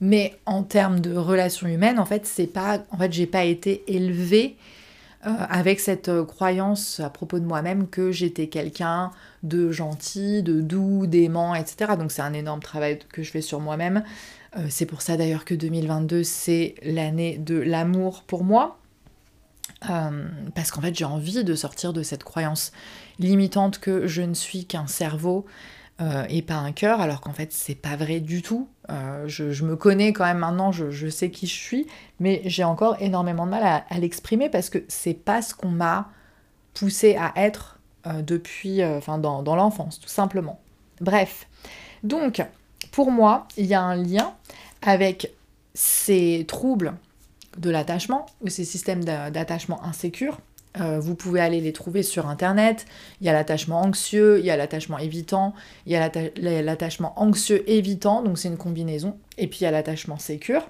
Mais 0.00 0.36
en 0.44 0.62
termes 0.62 1.00
de 1.00 1.16
relations 1.16 1.66
humaines, 1.66 1.98
en 1.98 2.04
fait, 2.04 2.26
c'est 2.26 2.46
pas, 2.46 2.84
en 2.90 2.98
fait, 2.98 3.12
j'ai 3.12 3.26
pas 3.26 3.44
été 3.44 3.82
élevée 3.88 4.56
euh, 5.24 5.30
avec 5.48 5.80
cette 5.80 6.08
euh, 6.08 6.24
croyance 6.24 7.00
à 7.00 7.08
propos 7.08 7.38
de 7.38 7.44
moi-même 7.46 7.88
que 7.88 8.12
j'étais 8.12 8.48
quelqu'un 8.48 9.10
de 9.42 9.72
gentil, 9.72 10.42
de 10.42 10.60
doux, 10.60 11.06
d'aimant, 11.06 11.54
etc. 11.54 11.92
Donc 11.98 12.12
c'est 12.12 12.22
un 12.22 12.34
énorme 12.34 12.60
travail 12.60 12.98
que 13.10 13.22
je 13.22 13.30
fais 13.30 13.40
sur 13.40 13.60
moi-même. 13.60 14.04
Euh, 14.56 14.66
c'est 14.68 14.84
pour 14.86 15.00
ça 15.00 15.16
d'ailleurs 15.16 15.44
que 15.44 15.54
2022, 15.54 16.22
c'est 16.22 16.74
l'année 16.82 17.38
de 17.38 17.56
l'amour 17.56 18.24
pour 18.26 18.44
moi. 18.44 18.78
parce 20.54 20.70
qu'en 20.70 20.80
fait, 20.80 20.94
j'ai 20.94 21.04
envie 21.04 21.44
de 21.44 21.54
sortir 21.54 21.92
de 21.92 22.02
cette 22.02 22.24
croyance 22.24 22.72
limitante 23.18 23.78
que 23.78 24.06
je 24.06 24.22
ne 24.22 24.34
suis 24.34 24.64
qu'un 24.64 24.86
cerveau 24.86 25.46
euh, 26.00 26.26
et 26.28 26.42
pas 26.42 26.56
un 26.56 26.72
cœur, 26.72 27.00
alors 27.00 27.22
qu'en 27.22 27.32
fait 27.32 27.52
c'est 27.52 27.74
pas 27.74 27.96
vrai 27.96 28.20
du 28.20 28.42
tout. 28.42 28.68
Euh, 28.90 29.26
je, 29.28 29.64
me 29.64 29.76
connais 29.76 30.12
quand 30.12 30.24
même 30.24 30.38
maintenant, 30.38 30.70
je, 30.70 31.08
sais 31.08 31.30
qui 31.30 31.46
je 31.46 31.54
suis, 31.54 31.86
mais 32.20 32.42
j'ai 32.44 32.64
encore 32.64 33.00
énormément 33.00 33.46
de 33.46 33.50
mal 33.50 33.84
à, 33.88 33.98
l'exprimer 33.98 34.50
parce 34.50 34.68
que 34.68 34.84
c'est 34.88 35.14
pas 35.14 35.40
ce 35.40 35.54
qu'on 35.54 35.70
m'a 35.70 36.10
poussé 36.74 37.16
à 37.16 37.32
être 37.36 37.78
euh, 38.06 38.20
depuis, 38.20 38.84
enfin 38.84 39.16
dans, 39.16 39.42
dans 39.42 39.56
l'enfance, 39.56 39.98
tout 39.98 40.08
simplement. 40.08 40.60
Bref, 41.00 41.46
donc 42.02 42.44
pour 42.92 43.10
moi, 43.10 43.48
il 43.56 43.64
y 43.64 43.74
a 43.74 43.82
un 43.82 43.96
lien 43.96 44.34
avec 44.82 45.32
ces 45.72 46.44
troubles 46.46 46.94
de 47.58 47.70
l'attachement 47.70 48.26
ou 48.42 48.48
ces 48.48 48.64
systèmes 48.64 49.04
d'attachement 49.04 49.82
insécures 49.82 50.38
euh, 50.80 51.00
vous 51.00 51.14
pouvez 51.14 51.40
aller 51.40 51.60
les 51.60 51.72
trouver 51.72 52.02
sur 52.02 52.28
internet. 52.28 52.86
Il 53.20 53.26
y 53.26 53.30
a 53.30 53.32
l'attachement 53.32 53.80
anxieux, 53.80 54.38
il 54.38 54.44
y 54.46 54.50
a 54.50 54.56
l'attachement 54.56 54.98
évitant, 54.98 55.54
il 55.86 55.92
y 55.92 55.96
a 55.96 56.62
l'attachement 56.62 57.20
anxieux 57.20 57.68
évitant, 57.70 58.22
donc 58.22 58.38
c'est 58.38 58.48
une 58.48 58.56
combinaison. 58.56 59.16
Et 59.38 59.46
puis 59.46 59.60
il 59.60 59.64
y 59.64 59.66
a 59.66 59.70
l'attachement 59.70 60.18
sécure. 60.18 60.68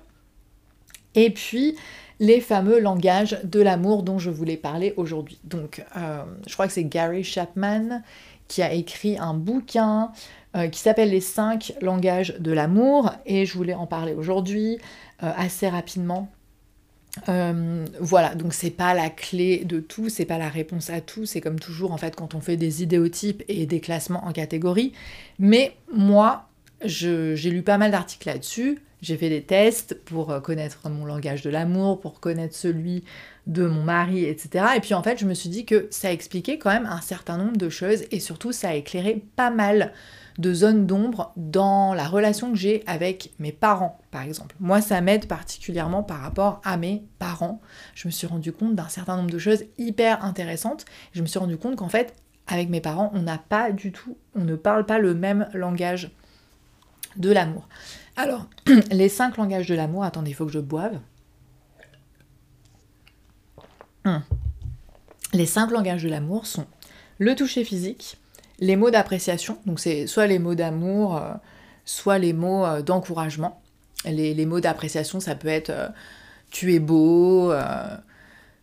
Et 1.15 1.31
puis 1.31 1.77
les 2.19 2.41
fameux 2.41 2.81
langages 2.81 3.39
de 3.45 3.61
l'amour 3.61 4.03
dont 4.03 4.19
je 4.19 4.31
voulais 4.31 4.57
parler 4.57 4.95
aujourd'hui. 4.97 5.39
Donc 5.45 5.85
euh, 5.97 6.23
je 6.47 6.53
crois 6.55 6.67
que 6.67 6.73
c'est 6.73 6.85
Gary 6.85 7.25
Chapman 7.25 8.03
qui 8.49 8.63
a 8.63 8.73
écrit 8.73 9.19
un 9.19 9.35
bouquin 9.35 10.13
euh, 10.57 10.69
qui 10.69 10.79
s'appelle 10.81 11.11
Les 11.11 11.21
5 11.21 11.75
langages 11.83 12.37
de 12.39 12.53
l'amour 12.53 13.13
et 13.27 13.45
je 13.45 13.55
voulais 13.55 13.75
en 13.75 13.87
parler 13.87 14.15
aujourd'hui 14.15 14.79
assez 15.19 15.67
rapidement 15.67 16.31
euh, 17.29 17.85
voilà, 18.01 18.35
donc 18.35 18.53
c'est 18.53 18.71
pas 18.71 18.95
la 18.95 19.11
clé 19.11 19.65
de 19.65 19.81
tout, 19.81 20.09
c'est 20.09 20.25
pas 20.25 20.39
la 20.39 20.49
réponse 20.49 20.91
à 20.91 21.01
tout, 21.01 21.27
c'est 21.27 21.41
comme 21.41 21.59
toujours 21.59 21.93
en 21.93 21.97
fait 21.97 22.15
quand 22.15 22.35
on 22.35 22.41
fait 22.41 22.57
des 22.57 22.83
idéotypes 22.83 23.43
et 23.49 23.67
des 23.67 23.81
classements 23.81 24.25
en 24.27 24.33
catégories. 24.33 24.93
Mais 25.39 25.77
moi, 25.93 26.49
j'ai 26.85 27.51
lu 27.51 27.63
pas 27.63 27.79
mal 27.79 27.91
d'articles 27.91 28.29
là-dessus, 28.29 28.81
j'ai 29.03 29.17
fait 29.17 29.29
des 29.29 29.43
tests 29.43 29.95
pour 30.05 30.31
euh, 30.31 30.41
connaître 30.41 30.89
mon 30.89 31.05
langage 31.05 31.43
de 31.43 31.51
l'amour, 31.51 32.01
pour 32.01 32.21
connaître 32.21 32.55
celui 32.55 33.05
de 33.47 33.67
mon 33.67 33.83
mari, 33.83 34.25
etc. 34.25 34.65
Et 34.77 34.81
puis 34.81 34.95
en 34.95 35.03
fait, 35.03 35.19
je 35.19 35.27
me 35.27 35.35
suis 35.35 35.49
dit 35.49 35.65
que 35.65 35.87
ça 35.91 36.13
expliquait 36.13 36.59
quand 36.59 36.71
même 36.71 36.87
un 36.87 37.01
certain 37.01 37.37
nombre 37.37 37.57
de 37.57 37.69
choses 37.69 38.05
et 38.11 38.21
surtout 38.21 38.53
ça 38.53 38.71
a 38.71 38.75
éclairé 38.75 39.23
pas 39.37 39.51
mal 39.51 39.93
de 40.39 40.53
zones 40.53 40.87
d'ombre 40.87 41.33
dans 41.37 41.95
la 41.95 42.07
relation 42.07 42.51
que 42.51 42.59
j'ai 42.59 42.83
avec 42.87 43.33
mes 43.39 43.53
parents, 43.53 43.99
par 44.11 44.23
exemple. 44.23 44.55
Moi, 44.61 44.81
ça 44.81 45.01
m'aide 45.01 45.27
particulièrement 45.27 46.03
par 46.03 46.21
rapport 46.21 46.61
à 46.65 46.77
mes 46.77 47.05
parents. 47.19 47.61
Je 47.95 48.09
me 48.09 48.13
suis 48.13 48.27
rendu 48.27 48.53
compte 48.53 48.75
d'un 48.75 48.89
certain 48.89 49.17
nombre 49.17 49.31
de 49.31 49.39
choses 49.39 49.65
hyper 49.79 50.25
intéressantes. 50.25 50.85
Je 51.13 51.23
me 51.23 51.27
suis 51.27 51.39
rendu 51.39 51.57
compte 51.57 51.77
qu'en 51.77 51.89
fait, 51.89 52.15
avec 52.47 52.69
mes 52.69 52.81
parents, 52.81 53.11
on 53.15 53.23
n'a 53.23 53.39
pas 53.39 53.73
du 53.73 53.93
tout, 53.93 54.17
on 54.35 54.45
ne 54.45 54.57
parle 54.57 54.87
pas 54.87 54.99
le 54.99 55.15
même 55.15 55.49
langage 55.55 56.11
de 57.17 57.33
l'amour. 57.33 57.69
Alors, 58.17 58.47
les 58.91 59.09
cinq 59.09 59.37
langages 59.37 59.67
de 59.69 59.75
l'amour, 59.75 60.05
attendez, 60.05 60.31
il 60.31 60.35
faut 60.35 60.47
que 60.47 60.53
je 60.53 60.61
boive. 60.61 61.01
Les 65.33 65.47
cinq 65.47 65.73
langages 65.73 66.05
de 66.05 66.09
l'amour 66.09 66.47
sont 66.47 66.67
le 67.19 67.35
toucher 67.35 67.65
physique, 67.65 68.19
les 68.59 68.77
mots 68.77 68.91
d'appréciation, 68.91 69.59
donc 69.67 69.81
c'est 69.81 70.07
soit 70.07 70.27
les 70.27 70.39
mots 70.39 70.55
d'amour, 70.55 71.17
euh, 71.17 71.35
soit 71.85 72.19
les 72.19 72.33
mots 72.33 72.65
euh, 72.65 72.83
d'encouragement. 72.83 73.61
Les, 74.05 74.47
mots 74.47 74.61
d'appréciation, 74.61 75.19
ça 75.19 75.35
peut 75.35 75.49
être 75.49 75.71
euh, 75.71 75.89
tu 76.51 76.75
es 76.75 76.79
beau, 76.79 77.53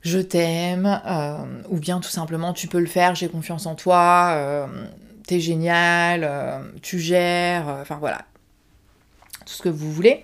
je 0.01 0.19
t'aime, 0.19 1.01
ou 1.69 1.79
bien 1.79 1.99
tout 1.99 2.09
simplement 2.09 2.53
tu 2.53 2.67
peux 2.67 2.79
le 2.79 2.87
faire, 2.87 3.13
j'ai 3.13 3.27
confiance 3.27 3.65
en 3.65 3.75
toi, 3.75 4.67
t'es 5.27 5.41
génial, 5.41 6.63
tu 6.81 6.97
gères, 6.97 7.67
enfin 7.81 7.97
voilà, 7.97 8.19
tout 9.45 9.53
ce 9.53 9.61
que 9.61 9.69
vous 9.69 9.91
voulez. 9.91 10.23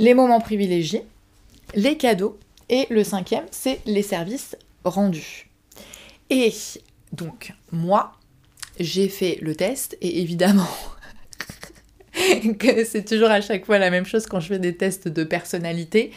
Les 0.00 0.12
moments 0.12 0.40
privilégiés, 0.40 1.06
les 1.74 1.96
cadeaux, 1.96 2.36
et 2.68 2.86
le 2.90 3.04
cinquième, 3.04 3.46
c'est 3.52 3.80
les 3.86 4.02
services 4.02 4.56
rendus. 4.84 5.48
Et 6.30 6.52
donc, 7.12 7.54
moi, 7.72 8.12
j'ai 8.78 9.08
fait 9.08 9.38
le 9.40 9.54
test 9.54 9.96
et 10.00 10.20
évidemment 10.20 10.68
que 12.58 12.84
c'est 12.84 13.04
toujours 13.04 13.30
à 13.30 13.40
chaque 13.40 13.66
fois 13.66 13.78
la 13.78 13.90
même 13.90 14.06
chose 14.06 14.26
quand 14.26 14.40
je 14.40 14.48
fais 14.48 14.58
des 14.58 14.76
tests 14.76 15.08
de 15.08 15.24
personnalité. 15.24 16.12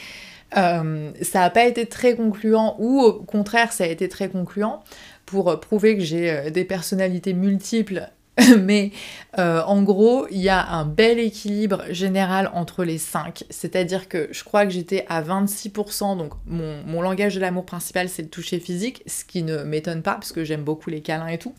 Euh, 0.57 1.11
ça 1.21 1.39
n'a 1.39 1.49
pas 1.49 1.65
été 1.65 1.85
très 1.85 2.15
concluant 2.15 2.75
ou 2.77 2.99
au 2.99 3.13
contraire 3.13 3.71
ça 3.71 3.85
a 3.85 3.87
été 3.87 4.09
très 4.09 4.27
concluant 4.27 4.83
pour 5.25 5.57
prouver 5.61 5.95
que 5.95 6.03
j'ai 6.03 6.29
euh, 6.29 6.49
des 6.49 6.65
personnalités 6.65 7.31
multiples 7.31 8.09
mais 8.59 8.91
euh, 9.39 9.61
en 9.63 9.81
gros, 9.83 10.27
il 10.31 10.39
y 10.39 10.49
a 10.49 10.65
un 10.69 10.85
bel 10.85 11.19
équilibre 11.19 11.83
général 11.89 12.49
entre 12.53 12.83
les 12.83 12.97
cinq. 12.97 13.43
C'est-à-dire 13.49 14.07
que 14.07 14.29
je 14.31 14.43
crois 14.43 14.65
que 14.65 14.71
j'étais 14.71 15.05
à 15.09 15.21
26%, 15.21 16.17
donc 16.17 16.33
mon, 16.45 16.81
mon 16.85 17.01
langage 17.01 17.35
de 17.35 17.41
l'amour 17.41 17.65
principal, 17.65 18.09
c'est 18.09 18.21
le 18.21 18.29
toucher 18.29 18.59
physique, 18.59 19.03
ce 19.05 19.25
qui 19.25 19.43
ne 19.43 19.63
m'étonne 19.63 20.01
pas, 20.01 20.13
parce 20.13 20.31
que 20.31 20.43
j'aime 20.43 20.63
beaucoup 20.63 20.89
les 20.89 21.01
câlins 21.01 21.27
et 21.27 21.37
tout 21.37 21.53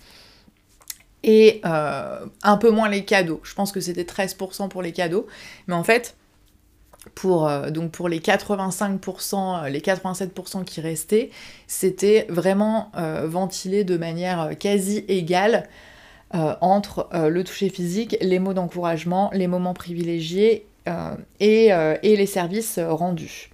et 1.23 1.61
euh, 1.65 2.27
un 2.43 2.57
peu 2.57 2.71
moins 2.71 2.89
les 2.89 3.05
cadeaux. 3.05 3.41
Je 3.43 3.55
pense 3.55 3.73
que 3.73 3.81
c'était 3.81 4.05
13% 4.05 4.69
pour 4.69 4.83
les 4.83 4.93
cadeaux, 4.93 5.27
mais 5.67 5.75
en 5.75 5.85
fait, 5.85 6.17
pour, 7.15 7.49
euh, 7.49 7.71
donc 7.71 7.91
pour 7.91 8.09
les 8.09 8.21
85%, 8.21 9.65
euh, 9.65 9.69
les 9.69 9.81
87% 9.81 10.65
qui 10.65 10.81
restaient, 10.81 11.31
c'était 11.67 12.27
vraiment 12.29 12.91
ventilé 13.25 13.85
de 13.85 13.97
manière 13.97 14.51
quasi 14.59 15.05
égale 15.09 15.69
entre 16.33 17.09
le 17.13 17.45
toucher 17.45 17.69
physique, 17.69 18.17
les 18.23 18.39
mots 18.39 18.55
d'encouragement, 18.55 19.31
les 19.35 19.47
moments 19.47 19.75
privilégiés 19.75 20.67
et, 21.41 21.67
et, 21.67 22.17
les 22.17 22.27
services 22.27 22.79
rendus. 22.79 23.52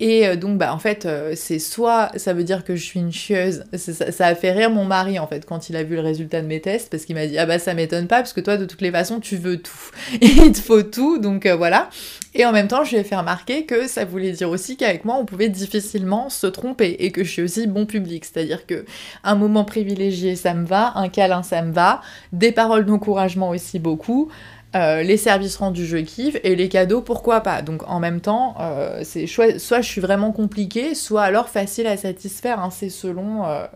Et 0.00 0.36
donc, 0.36 0.58
bah, 0.58 0.72
en 0.72 0.78
fait, 0.78 1.08
c'est 1.34 1.58
soit 1.58 2.10
ça 2.16 2.32
veut 2.32 2.44
dire 2.44 2.64
que 2.64 2.76
je 2.76 2.84
suis 2.84 3.00
une 3.00 3.12
chieuse. 3.12 3.64
Ça, 3.74 4.26
a 4.26 4.34
fait 4.34 4.52
rire 4.52 4.70
mon 4.70 4.84
mari, 4.84 5.18
en 5.18 5.26
fait, 5.26 5.44
quand 5.44 5.68
il 5.70 5.76
a 5.76 5.82
vu 5.82 5.96
le 5.96 6.02
résultat 6.02 6.40
de 6.40 6.46
mes 6.46 6.60
tests, 6.60 6.90
parce 6.90 7.04
qu'il 7.04 7.16
m'a 7.16 7.26
dit 7.26 7.38
Ah 7.38 7.46
bah, 7.46 7.58
ça 7.58 7.74
m'étonne 7.74 8.06
pas, 8.06 8.18
parce 8.18 8.32
que 8.32 8.40
toi, 8.40 8.56
de 8.56 8.64
toutes 8.64 8.80
les 8.80 8.92
façons, 8.92 9.18
tu 9.18 9.36
veux 9.36 9.56
tout. 9.60 9.90
il 10.20 10.52
te 10.52 10.60
faut 10.60 10.82
tout, 10.82 11.18
donc 11.18 11.46
voilà. 11.46 11.90
Et 12.34 12.44
en 12.44 12.52
même 12.52 12.68
temps, 12.68 12.84
je 12.84 12.90
lui 12.90 12.98
ai 12.98 13.04
fait 13.04 13.16
remarquer 13.16 13.64
que 13.64 13.88
ça 13.88 14.04
voulait 14.04 14.32
dire 14.32 14.50
aussi 14.50 14.76
qu'avec 14.76 15.04
moi, 15.04 15.16
on 15.18 15.24
pouvait 15.24 15.48
difficilement 15.48 16.28
se 16.30 16.46
tromper 16.46 16.96
et 17.00 17.10
que 17.10 17.24
je 17.24 17.30
suis 17.30 17.42
aussi 17.42 17.66
bon 17.66 17.86
public. 17.86 18.24
C'est-à-dire 18.24 18.66
que 18.66 18.84
un 19.24 19.34
moment 19.34 19.64
privilégié, 19.64 20.36
ça 20.36 20.54
me 20.54 20.66
va, 20.66 20.92
un 20.96 21.08
câlin, 21.08 21.42
ça 21.42 21.62
me 21.62 21.72
va, 21.72 22.02
des 22.32 22.52
paroles 22.52 22.84
d'encouragement 22.84 23.50
aussi 23.50 23.78
beaucoup. 23.78 24.30
Euh, 24.78 25.02
les 25.02 25.16
services 25.16 25.56
rendus, 25.56 25.86
je 25.86 25.96
kiffe, 25.96 26.36
et 26.44 26.54
les 26.54 26.68
cadeaux, 26.68 27.02
pourquoi 27.02 27.40
pas. 27.40 27.62
Donc 27.62 27.82
en 27.88 27.98
même 27.98 28.20
temps, 28.20 28.54
euh, 28.60 29.00
c'est 29.02 29.26
soit 29.26 29.80
je 29.80 29.88
suis 29.88 30.00
vraiment 30.00 30.30
compliquée, 30.30 30.94
soit 30.94 31.22
alors 31.22 31.48
facile 31.48 31.88
à 31.88 31.96
satisfaire. 31.96 32.60
Hein. 32.60 32.70
C'est 32.70 32.90
selon 32.90 33.44
euh, 33.46 33.66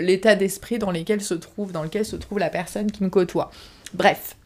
l'état 0.00 0.34
d'esprit 0.34 0.78
dans, 0.78 0.90
lequel 0.90 1.20
se 1.20 1.34
trouve, 1.34 1.70
dans 1.70 1.84
lequel 1.84 2.04
se 2.04 2.16
trouve 2.16 2.38
la 2.40 2.50
personne 2.50 2.90
qui 2.90 3.04
me 3.04 3.08
côtoie. 3.08 3.50
Bref. 3.94 4.36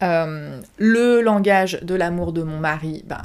le 0.00 1.20
langage 1.22 1.80
de 1.82 1.94
l'amour 1.94 2.32
de 2.32 2.42
mon 2.42 2.58
mari, 2.58 3.04
ben, 3.08 3.22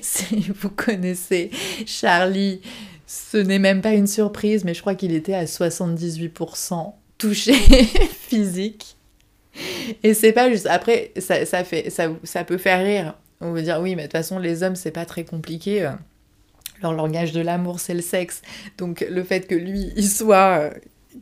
si 0.00 0.52
vous 0.54 0.70
connaissez 0.70 1.50
Charlie, 1.86 2.60
ce 3.06 3.36
n'est 3.36 3.58
même 3.58 3.80
pas 3.80 3.94
une 3.94 4.06
surprise, 4.06 4.64
mais 4.64 4.74
je 4.74 4.80
crois 4.80 4.94
qu'il 4.94 5.12
était 5.12 5.34
à 5.34 5.44
78% 5.44 6.92
touché 7.18 7.52
physique. 8.28 8.96
Et 10.02 10.14
c'est 10.14 10.32
pas 10.32 10.50
juste. 10.50 10.66
Après, 10.66 11.12
ça, 11.18 11.44
ça 11.44 11.64
fait, 11.64 11.90
ça, 11.90 12.08
ça, 12.24 12.44
peut 12.44 12.58
faire 12.58 12.84
rire. 12.84 13.14
On 13.40 13.52
veut 13.52 13.62
dire, 13.62 13.80
oui, 13.80 13.96
mais 13.96 14.02
de 14.02 14.06
toute 14.06 14.12
façon, 14.12 14.38
les 14.38 14.62
hommes, 14.62 14.76
c'est 14.76 14.90
pas 14.90 15.04
très 15.04 15.24
compliqué. 15.24 15.90
Leur 16.82 16.92
langage 16.92 17.32
de 17.32 17.40
l'amour, 17.40 17.80
c'est 17.80 17.94
le 17.94 18.00
sexe. 18.00 18.42
Donc, 18.78 19.04
le 19.08 19.22
fait 19.22 19.46
que 19.46 19.54
lui, 19.54 19.92
il 19.96 20.08
soit 20.08 20.58
euh, 20.58 20.70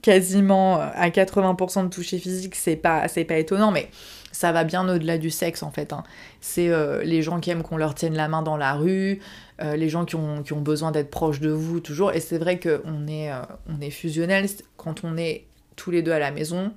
quasiment 0.02 0.80
à 0.80 1.08
80% 1.08 1.84
de 1.84 1.88
toucher 1.88 2.18
physique, 2.18 2.54
c'est 2.54 2.76
pas, 2.76 3.06
pas 3.08 3.36
étonnant, 3.36 3.70
mais 3.70 3.90
ça 4.32 4.52
va 4.52 4.64
bien 4.64 4.88
au-delà 4.88 5.18
du 5.18 5.30
sexe, 5.30 5.62
en 5.62 5.70
fait. 5.70 5.92
Hein. 5.92 6.04
C'est 6.40 6.68
euh, 6.68 7.02
les 7.02 7.22
gens 7.22 7.40
qui 7.40 7.50
aiment 7.50 7.62
qu'on 7.62 7.76
leur 7.76 7.94
tienne 7.94 8.14
la 8.14 8.28
main 8.28 8.42
dans 8.42 8.56
la 8.56 8.74
rue, 8.74 9.20
euh, 9.60 9.76
les 9.76 9.88
gens 9.88 10.04
qui 10.04 10.16
ont, 10.16 10.42
qui 10.42 10.52
ont 10.52 10.60
besoin 10.60 10.92
d'être 10.92 11.10
proches 11.10 11.40
de 11.40 11.50
vous, 11.50 11.80
toujours. 11.80 12.12
Et 12.12 12.20
c'est 12.20 12.38
vrai 12.38 12.58
qu'on 12.58 13.06
est, 13.08 13.30
on 13.66 13.80
est 13.80 13.90
fusionnel 13.90 14.46
quand 14.76 15.04
on 15.04 15.16
est 15.16 15.46
tous 15.76 15.90
les 15.90 16.02
deux 16.02 16.12
à 16.12 16.18
la 16.18 16.30
maison 16.30 16.72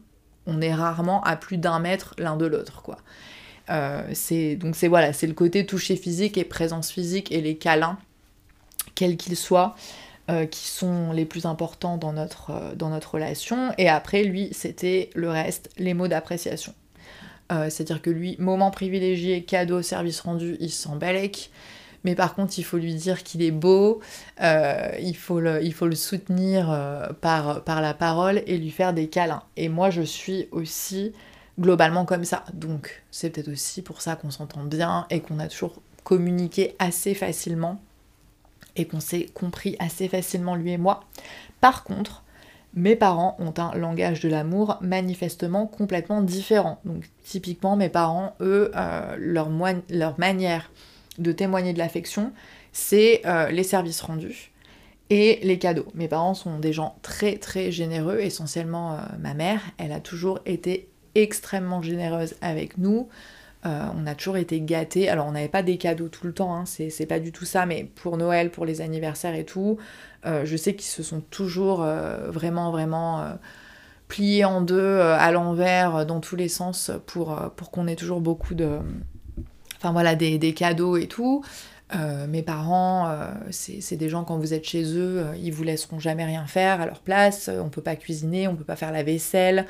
on 0.45 0.62
est 0.62 0.73
rarement 0.73 1.23
à 1.23 1.35
plus 1.35 1.57
d'un 1.57 1.79
mètre 1.79 2.15
l'un 2.17 2.35
de 2.35 2.45
l'autre, 2.45 2.81
quoi. 2.81 2.97
Euh, 3.69 4.03
c'est 4.13 4.55
donc 4.55 4.75
c'est 4.75 4.88
voilà, 4.88 5.13
c'est 5.13 5.27
le 5.27 5.33
côté 5.33 5.65
toucher 5.65 5.95
physique 5.95 6.38
et 6.38 6.43
présence 6.43 6.91
physique 6.91 7.31
et 7.31 7.41
les 7.41 7.55
câlins, 7.55 7.97
quels 8.95 9.15
qu'ils 9.15 9.38
soient, 9.38 9.75
euh, 10.29 10.45
qui 10.45 10.67
sont 10.67 11.12
les 11.13 11.25
plus 11.25 11.45
importants 11.45 11.97
dans 11.97 12.13
notre, 12.13 12.51
euh, 12.51 12.75
dans 12.75 12.89
notre 12.89 13.15
relation. 13.15 13.73
Et 13.77 13.88
après, 13.88 14.23
lui, 14.23 14.50
c'était 14.51 15.09
le 15.15 15.29
reste, 15.29 15.69
les 15.77 15.93
mots 15.93 16.07
d'appréciation. 16.07 16.73
C'est-à-dire 17.69 18.01
que 18.01 18.09
lui, 18.09 18.35
moment 18.39 18.71
privilégié, 18.71 19.43
cadeau, 19.43 19.83
service 19.83 20.21
rendu, 20.21 20.57
il 20.59 20.71
s'en 20.71 20.95
balèque 20.95 21.51
mais 22.03 22.15
par 22.15 22.36
contre 22.36 22.57
il 22.57 22.63
faut 22.63 22.77
lui 22.77 22.95
dire 22.95 23.24
qu'il 23.24 23.41
est 23.41 23.51
beau, 23.51 24.00
euh, 24.41 24.91
il, 25.00 25.15
faut 25.15 25.39
le, 25.39 25.95
soutenir 25.95 26.72
euh, 26.72 27.07
par, 27.22 27.63
par 27.63 27.81
la 27.81 27.93
parole 27.93 28.41
et 28.45 28.57
lui 28.57 28.72
faire 28.72 28.93
des 28.93 29.07
câlins. 29.07 29.43
Et 29.57 29.69
moi 29.69 29.89
je 29.89 30.01
suis 30.01 30.48
aussi 30.51 31.13
globalement 31.60 32.05
comme 32.05 32.25
ça, 32.25 32.43
donc 32.53 33.03
c'est 33.12 33.29
peut-être 33.29 33.51
aussi 33.51 33.81
pour 33.81 34.01
ça 34.01 34.15
qu'on 34.15 34.31
s'entend 34.31 34.63
bien 34.63 35.05
et 35.10 35.19
qu'on 35.19 35.39
a 35.39 35.48
toujours 35.48 35.81
communiqué 36.03 36.75
assez 36.79 37.13
facilement 37.13 37.79
et 38.75 38.86
qu'on 38.86 39.00
s'est 39.00 39.27
compris 39.33 39.75
assez 39.79 40.07
facilement 40.07 40.55
lui 40.55 40.72
et 40.72 40.77
moi. 40.77 41.03
Par 41.62 41.83
contre, 41.83 42.23
mes 42.75 42.95
parents 42.95 43.36
ont 43.39 43.54
un 43.58 43.75
langage 43.78 44.19
de 44.21 44.30
l'amour 44.30 44.78
manifestement 44.82 45.67
complètement 45.67 46.21
différent. 46.21 46.80
Donc 46.86 47.04
typiquement 47.23 47.75
mes 47.75 47.89
parents, 47.89 48.36
eux, 48.41 48.71
euh, 48.75 49.15
leur, 49.19 49.49
leur 49.89 50.19
manière 50.19 50.71
de 51.17 51.32
témoigner 51.32 51.73
de 51.73 51.78
l'affection, 51.78 52.32
c'est 52.71 53.21
euh, 53.26 53.49
les 53.49 53.63
services 53.63 54.02
rendus 54.02 54.52
et 55.10 55.39
les 55.43 55.60
cadeaux. 55.60 55.88
Mes 55.93 56.08
parents 56.08 56.34
sont 56.34 56.60
des 56.60 56.73
gens 56.73 56.95
très 57.02 57.38
très 57.38 57.71
généreux, 57.71 58.19
essentiellement 58.19 58.93
euh, 58.93 58.97
ma 59.19 59.34
mère, 59.34 59.62
elle 59.78 59.91
a 59.91 59.99
toujours 59.99 60.39
été 60.45 60.89
extrêmement 61.15 61.82
généreuse 61.82 62.36
avec 62.41 62.78
nous. 62.78 63.10
Euh, 63.65 63.86
on 63.95 64.08
a 64.08 64.15
toujours 64.15 64.36
été 64.36 64.60
gâtés. 64.60 65.08
Alors, 65.08 65.28
on 65.28 65.32
n'avait 65.32 65.47
pas 65.47 65.63
des 65.63 65.78
cadeaux 65.78 66.10
tout 66.10 66.28
le 66.28 66.34
temps, 66.34 66.54
hein, 66.54 66.65
c'est 66.65 67.06
pas 67.06 67.19
du 67.19 67.32
tout 67.32 67.45
ça, 67.45 67.65
mais 67.65 67.89
pour 67.95 68.17
Noël, 68.17 68.49
pour 68.49 68.65
les 68.65 68.82
anniversaires 68.82 69.36
et 69.36 69.45
tout, 69.45 69.78
je 70.26 70.58
sais 70.58 70.73
qu'ils 70.76 70.89
se 70.89 71.02
sont 71.04 71.21
toujours 71.21 71.78
vraiment, 72.28 72.71
vraiment 72.71 73.38
pliés 74.10 74.43
en 74.43 74.60
deux, 74.60 74.99
à 74.99 75.32
l'envers, 75.32 76.06
dans 76.06 76.19
tous 76.19 76.36
les 76.36 76.49
sens, 76.49 76.91
pour, 77.06 77.39
pour 77.56 77.71
qu'on 77.71 77.88
ait 77.88 77.95
toujours 77.95 78.19
beaucoup 78.19 78.54
de, 78.54 78.80
enfin 79.84 79.91
voilà, 79.91 80.15
des, 80.15 80.54
cadeaux 80.54 80.96
et 80.96 81.08
tout. 81.08 81.43
Euh, 81.93 82.26
mes 82.26 82.41
parents, 82.41 83.10
euh, 83.10 83.28
c'est 83.52 83.98
des 83.98 84.10
gens 84.10 84.24
quand 84.24 84.38
vous 84.38 84.54
êtes 84.54 84.63
chez 84.63 84.84
eux, 84.84 85.19
euh, 85.19 85.36
ils 85.38 85.52
vous 85.52 85.63
laisseront 85.63 86.00
jamais 86.00 86.26
rien 86.26 86.48
faire 86.48 86.80
à 86.82 86.86
leur 86.86 87.02
place. 87.02 87.50
On 87.50 87.69
peut 87.69 87.82
pas 87.82 87.98
cuisiner, 87.98 88.48
on 88.48 88.56
peut 88.56 88.63
pas 88.63 88.78
faire 88.78 88.93
la 88.93 89.04
vaisselle. 89.04 89.67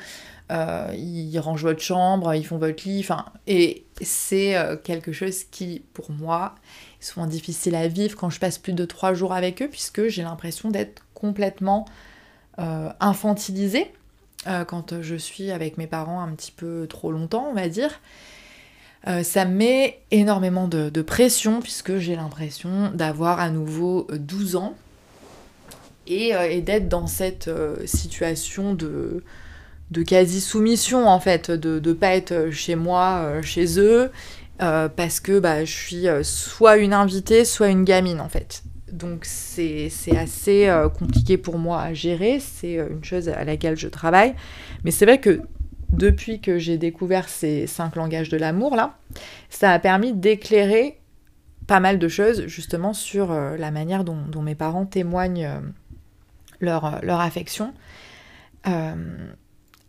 ils 0.50 1.38
rangent 1.40 1.64
votre 1.64 1.82
chambre, 1.82 2.32
ils 2.34 2.46
font 2.46 2.58
votre 2.58 2.88
lit. 2.88 3.06
Et 3.48 3.84
c'est 4.00 4.56
quelque 4.84 5.12
chose 5.12 5.44
qui, 5.50 5.82
pour 5.92 6.12
moi, 6.12 6.54
est 7.00 7.04
souvent 7.04 7.26
difficile 7.26 7.74
à 7.74 7.88
vivre 7.88 8.16
quand 8.16 8.30
je 8.30 8.38
passe 8.38 8.58
plus 8.58 8.72
de 8.72 8.84
trois 8.84 9.14
jours 9.14 9.32
avec 9.32 9.62
eux, 9.62 9.68
puisque 9.68 10.06
j'ai 10.06 10.22
l'impression 10.22 10.70
d'être 10.70 11.02
complètement 11.12 11.86
infantilisée 12.56 13.92
quand 14.68 15.00
je 15.00 15.16
suis 15.16 15.50
avec 15.50 15.76
mes 15.76 15.88
parents 15.88 16.20
un 16.20 16.32
petit 16.34 16.52
peu 16.52 16.86
trop 16.88 17.10
longtemps, 17.10 17.48
on 17.50 17.54
va 17.54 17.68
dire. 17.68 18.00
Euh, 19.06 19.22
ça 19.22 19.44
met 19.44 19.98
énormément 20.10 20.66
de, 20.66 21.02
pression 21.02 21.60
puisque 21.60 21.98
j'ai 21.98 22.16
l'impression 22.16 22.90
d'avoir 22.94 23.38
à 23.38 23.50
nouveau 23.50 24.06
12 24.10 24.56
ans 24.56 24.74
et, 26.06 26.34
euh, 26.34 26.60
d'être 26.60 26.88
dans 26.88 27.06
cette 27.06 27.48
euh, 27.48 27.76
situation 27.84 28.74
de, 28.74 29.22
quasi-soumission 30.06 31.06
en 31.06 31.20
fait, 31.20 31.50
de 31.50 31.80
ne 31.86 31.92
pas 31.92 32.14
être 32.14 32.50
chez 32.50 32.76
moi, 32.76 33.40
chez 33.42 33.78
eux, 33.78 34.10
parce 34.58 35.20
que 35.20 35.38
bah, 35.38 35.64
je 35.64 35.72
suis 35.72 36.06
soit 36.22 36.78
une 36.78 36.92
invitée, 36.92 37.44
soit 37.44 37.68
une 37.68 37.84
gamine 37.84 38.20
en 38.20 38.28
fait. 38.28 38.64
Donc 38.90 39.24
c'est 39.24 39.90
assez 40.16 40.72
compliqué 40.98 41.36
pour 41.36 41.58
moi 41.58 41.80
à 41.80 41.94
gérer, 41.94 42.40
c'est 42.40 42.74
une 42.74 43.04
chose 43.04 43.28
à 43.28 43.44
laquelle 43.44 43.76
je 43.76 43.86
travaille. 43.86 44.34
Mais 44.82 44.90
c'est 44.90 45.04
vrai 45.04 45.20
que 45.20 45.42
depuis 45.96 46.40
que 46.40 46.58
j'ai 46.58 46.78
découvert 46.78 47.28
ces 47.28 47.66
cinq 47.66 47.96
langages 47.96 48.28
de 48.28 48.36
l'amour 48.36 48.76
là, 48.76 48.98
ça 49.50 49.70
a 49.70 49.78
permis 49.78 50.12
d'éclairer 50.12 50.98
pas 51.66 51.80
mal 51.80 51.98
de 51.98 52.08
choses 52.08 52.46
justement 52.46 52.92
sur 52.92 53.32
euh, 53.32 53.56
la 53.56 53.70
manière 53.70 54.04
dont, 54.04 54.42
mes 54.42 54.54
parents 54.54 54.86
témoignent 54.86 55.46
euh, 55.46 55.60
euh, 56.62 56.90
leur, 57.02 57.20
affection. 57.20 57.72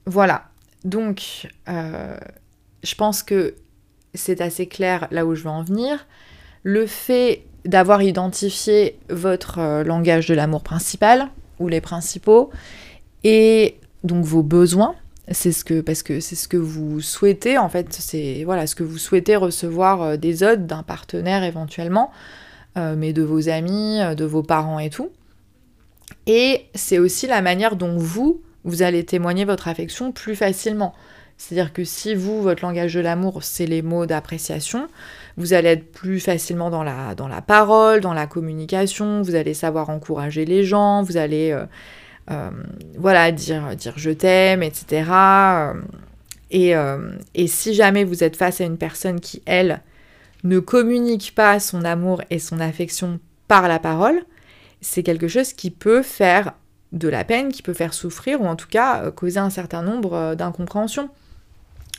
voilà, 0.06 0.50
donc 0.84 1.48
je 1.68 2.96
pense 2.96 3.24
que 3.24 3.56
c'est 4.14 4.42
assez 4.42 4.68
clair 4.68 5.08
là 5.12 5.26
où 5.26 5.36
je 5.36 5.44
veux 5.44 5.50
en 5.50 5.64
venir. 5.64 6.06
Le 6.64 6.86
fait 6.86 7.46
d'avoir 7.66 8.02
identifié 8.02 9.00
votre 9.10 9.84
langage 9.84 10.28
de 10.28 10.36
l'amour 10.36 10.64
principal 10.64 11.30
ou 11.60 11.68
les 11.68 11.82
principaux 11.82 12.52
et 13.24 13.80
donc 14.04 14.24
vos 14.24 14.44
besoins, 14.44 14.96
c'est 15.32 15.52
ce 15.52 15.66
que 15.66 15.82
parce 15.82 16.04
que 16.04 16.20
c'est 16.20 16.36
ce 16.36 16.48
que 16.48 16.58
vous 16.58 17.02
souhaitez 17.02 17.58
en 17.58 17.70
fait. 17.70 17.88
C'est 17.92 18.44
voilà 18.44 18.68
ce 18.68 18.76
que 18.76 18.84
vous 18.84 18.98
souhaitez 18.98 19.36
recevoir 19.36 20.02
euh, 20.02 20.18
des 20.18 20.44
autres 20.44 20.64
d'un 20.64 20.84
partenaire 20.84 21.44
éventuellement 21.44 22.12
euh, 22.78 22.96
mais 22.98 23.14
de 23.14 23.24
vos 23.24 23.50
amis 23.50 24.00
euh, 24.02 24.16
de 24.16 24.26
vos 24.26 24.44
parents 24.44 24.80
et 24.80 24.90
tout. 24.90 25.10
Et 26.28 26.68
c'est 26.76 27.00
aussi 27.00 27.26
la 27.28 27.42
manière 27.42 27.76
dont 27.76 27.98
vous 27.98 28.42
vous 28.64 28.82
allez 28.82 29.04
témoigner 29.04 29.46
votre 29.46 29.68
affection 29.68 30.12
plus 30.12 30.36
facilement. 30.36 30.94
C'est-à-dire 31.38 31.74
que 31.74 31.84
si 31.84 32.16
vous 32.16 32.42
votre 32.42 32.64
langage 32.64 32.94
de 32.94 33.00
l'amour 33.00 33.44
c'est 33.44 33.66
les 33.66 33.82
mots 33.82 34.06
d'appréciation 34.06 34.88
vous 35.38 35.54
allez 35.54 35.70
être 35.70 35.92
plus 35.92 36.20
facilement 36.20 36.70
dans 36.70 36.84
la 36.84 37.14
dans 37.16 37.28
la 37.28 37.42
parole 37.42 38.00
dans 38.00 38.14
la 38.14 38.26
communication 38.26 39.22
vous 39.22 39.36
allez 39.36 39.54
savoir 39.54 39.90
encourager 39.90 40.46
les 40.46 40.64
gens 40.64 41.04
vous 41.04 41.18
allez 41.18 41.54
voilà, 42.98 43.32
dire, 43.32 43.76
dire 43.76 43.94
je 43.98 44.12
t'aime, 44.12 44.64
etc. 44.64 45.04
Et, 46.52 46.76
euh, 46.76 47.12
et, 47.34 47.48
si 47.48 47.74
jamais 47.74 48.04
vous 48.04 48.24
êtes 48.24 48.36
face 48.36 48.62
à 48.62 48.66
une 48.66 48.78
personne 48.78 49.20
qui, 49.20 49.42
elle, 49.46 49.82
ne 50.44 50.60
communique 50.60 51.34
pas 51.34 51.60
son 51.60 51.84
amour 51.84 52.22
et 52.30 52.40
son 52.40 52.60
affection 52.60 53.20
par 53.48 53.68
la 53.68 53.80
parole, 53.80 54.24
c'est 54.80 55.02
quelque 55.02 55.28
chose 55.28 55.54
qui 55.54 55.72
peut 55.72 56.04
faire 56.04 56.54
de 56.92 57.10
la 57.10 57.24
peine, 57.24 57.52
qui 57.52 57.64
peut 57.64 57.74
faire 57.74 57.94
souffrir 57.94 58.42
ou 58.42 58.46
en 58.46 58.56
tout 58.56 58.68
cas 58.68 59.04
euh, 59.04 59.12
causer 59.12 59.40
un 59.40 59.50
certain 59.50 59.82
nombre 59.82 60.36
d'incompréhensions. 60.36 61.10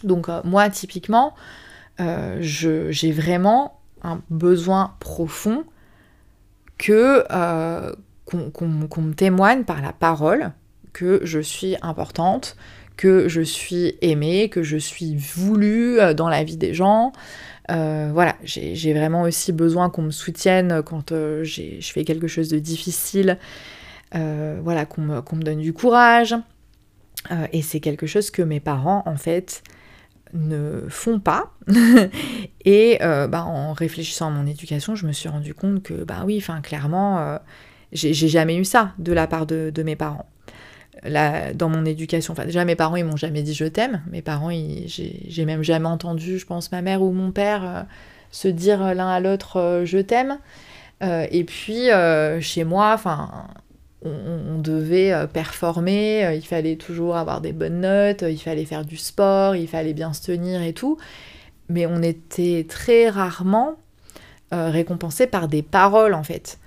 Donc 0.05 0.29
moi, 0.45 0.69
typiquement, 0.71 1.35
j'ai 2.39 3.13
vraiment 3.13 3.81
un 4.03 4.21
besoin 4.31 4.95
profond 5.01 5.65
que 6.77 7.25
qu'on 8.27 8.69
me 8.69 9.13
témoigne 9.15 9.65
par 9.65 9.81
la 9.81 9.93
parole 9.93 10.53
que 10.93 11.21
je 11.25 11.41
suis 11.41 11.77
importante, 11.83 12.57
que 12.97 13.29
je 13.29 13.41
suis 13.41 13.95
aimée, 14.01 14.49
que 14.49 14.63
je 14.63 14.77
suis 14.77 15.17
voulue 15.17 15.99
dans 16.15 16.29
la 16.29 16.43
vie 16.45 16.57
des 16.57 16.75
gens. 16.75 17.13
voilà, 17.69 18.37
j'ai 18.43 18.93
vraiment 18.93 19.23
aussi 19.23 19.53
besoin 19.53 19.91
qu'on 19.91 20.03
me 20.03 20.11
soutienne 20.11 20.83
quand 20.85 21.13
je 21.13 21.91
fais 21.93 22.05
quelque 22.05 22.27
chose 22.27 22.49
de 22.49 22.59
difficile. 22.59 23.39
voilà, 24.13 24.87
qu'on 24.87 25.03
me, 25.03 25.43
donne 25.43 25.61
du 25.61 25.73
courage. 25.73 26.35
et 27.53 27.63
c'est 27.63 27.81
quelque 27.81 28.07
chose 28.07 28.31
que 28.31 28.43
mes 28.43 28.61
parents, 28.61 29.03
en 29.07 29.17
fait, 29.17 29.63
ne 30.33 30.87
font 30.89 31.21
pas. 31.21 31.53
et 32.65 32.99
euh, 33.03 33.27
bah, 33.29 33.45
en 33.45 33.73
réfléchissant 33.73 34.29
à 34.29 34.31
mon 34.31 34.47
éducation, 34.47 34.95
je 34.95 35.07
me 35.07 35.13
suis 35.13 35.29
rendu 35.29 35.55
compte 35.55 35.83
que, 35.83 36.05
bah 36.05 36.23
oui, 36.25 36.39
enfin, 36.39 36.61
clairement, 36.61 37.19
euh, 37.19 37.39
j'ai 37.93 38.13
jamais 38.15 38.57
eu 38.57 38.65
ça 38.65 38.93
de 38.99 39.13
la 39.13 39.27
part 39.27 39.47
de, 39.47 39.83
mes 39.83 39.97
parents. 39.97 40.27
Dans 41.05 41.69
mon 41.69 41.85
éducation, 41.85 42.33
enfin, 42.33 42.45
déjà, 42.45 42.65
mes 42.65 42.77
parents, 42.77 42.97
ils 42.97 43.05
m'ont 43.05 43.17
jamais 43.17 43.43
dit 43.43 43.55
je 43.55 43.65
t'aime. 43.65 44.03
Mes 44.11 44.23
parents, 44.23 44.51
j'ai 44.51 45.45
même 45.45 45.63
jamais 45.63 45.89
entendu, 45.89 46.39
je 46.39 46.47
pense, 46.47 46.73
ma 46.73 46.83
mère 46.83 47.03
ou 47.03 47.13
mon 47.13 47.31
père 47.31 47.65
euh, 47.65 47.83
se 48.31 48.49
dire 48.49 48.95
l'un 48.95 49.09
à 49.09 49.21
l'autre 49.21 49.83
je 49.85 49.99
t'aime. 49.99 50.39
et 51.03 51.45
puis, 51.45 51.89
chez 52.41 52.65
moi, 52.65 52.93
enfin, 52.95 53.49
on, 54.07 54.59
devait 54.59 55.13
euh, 55.13 55.27
performer, 55.27 56.25
euh, 56.25 56.35
il 56.35 56.45
fallait 56.47 56.77
toujours 56.77 57.17
avoir 57.17 57.41
des 57.41 57.53
bonnes 57.53 57.81
notes, 57.81 58.23
il 58.23 58.39
fallait 58.39 58.65
faire 58.65 58.85
du 58.85 58.97
sport, 58.97 59.57
il 59.57 59.69
fallait 59.69 59.95
bien 59.95 60.13
se 60.13 60.23
tenir 60.23 60.63
et 60.63 60.73
tout. 60.73 60.99
Mais 61.69 61.87
on 61.87 62.03
était 62.03 62.67
très 62.69 63.09
rarement 63.09 63.77
euh, 64.53 64.71
récompensé 64.71 65.27
par 65.27 65.49
des 65.49 65.63
paroles 65.63 66.15
en 66.15 66.23
fait. 66.23 66.59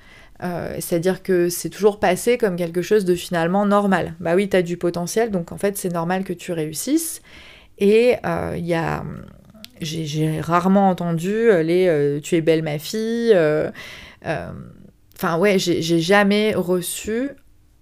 C'est-à-dire 0.41 1.21
que 1.21 1.49
c'est 1.49 1.69
toujours 1.69 1.99
passé 1.99 2.37
comme 2.37 2.55
quelque 2.55 2.81
chose 2.81 3.03
de 3.05 3.15
finalement 3.15 3.65
normal. 3.65 4.15
Bah 4.19 4.35
oui, 4.35 4.47
tu 4.47 4.55
as 4.55 4.61
du 4.61 4.77
potentiel, 4.77 5.31
donc 5.31 5.51
en 5.51 5.57
fait 5.57 5.77
c'est 5.77 5.91
normal 5.91 6.23
que 6.23 6.33
tu 6.33 6.51
réussisses. 6.53 7.21
Et 7.77 8.15
il 8.55 8.65
y 8.65 8.73
a... 8.73 9.03
J'ai 9.81 10.41
rarement 10.41 10.89
entendu 10.89 11.49
les 11.63 12.19
tu 12.23 12.35
es 12.35 12.41
belle 12.41 12.63
ma 12.63 12.79
fille 12.79 13.33
Enfin 15.21 15.37
ouais, 15.37 15.59
j'ai 15.59 15.99
jamais 15.99 16.55
reçu 16.55 17.31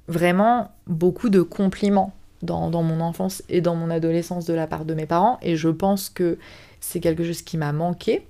vraiment 0.07 0.71
beaucoup 0.87 1.29
de 1.29 1.43
compliments 1.43 2.11
dans, 2.41 2.69
mon 2.81 2.99
enfance 2.99 3.43
et 3.47 3.61
dans 3.61 3.75
mon 3.75 3.91
adolescence 3.91 4.45
de 4.45 4.55
la 4.55 4.65
part 4.65 4.85
de 4.85 4.95
mes 4.95 5.05
parents. 5.05 5.37
Et 5.43 5.55
je 5.55 5.69
pense 5.69 6.09
que 6.09 6.39
c'est 6.79 6.99
quelque 6.99 7.23
chose 7.23 7.43
qui 7.43 7.57
m'a 7.57 7.73
manqué 7.73 8.25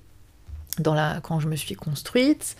dans 0.78 0.92
la, 0.92 1.20
quand 1.22 1.40
je 1.40 1.48
me 1.48 1.56
suis 1.56 1.74
construite. 1.74 2.56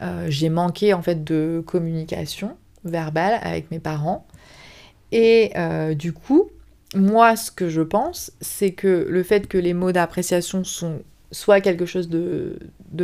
Euh, 0.00 0.26
j'ai 0.28 0.48
manqué 0.48 0.94
en 0.94 1.02
fait 1.02 1.22
de 1.22 1.62
communication 1.66 2.56
verbale 2.84 3.38
avec 3.42 3.70
mes 3.70 3.78
parents. 3.78 4.26
Et 5.12 5.52
euh, 5.56 5.94
du 5.94 6.12
coup, 6.12 6.50
moi, 6.94 7.36
ce 7.36 7.50
que 7.50 7.68
je 7.68 7.82
pense, 7.82 8.32
c'est 8.40 8.72
que 8.72 9.06
le 9.08 9.22
fait 9.22 9.46
que 9.46 9.58
les 9.58 9.74
mots 9.74 9.92
d'appréciation 9.92 10.64
sont 10.64 11.00
soit 11.30 11.60
quelque 11.62 11.86
chose 11.86 12.08
de, 12.10 12.58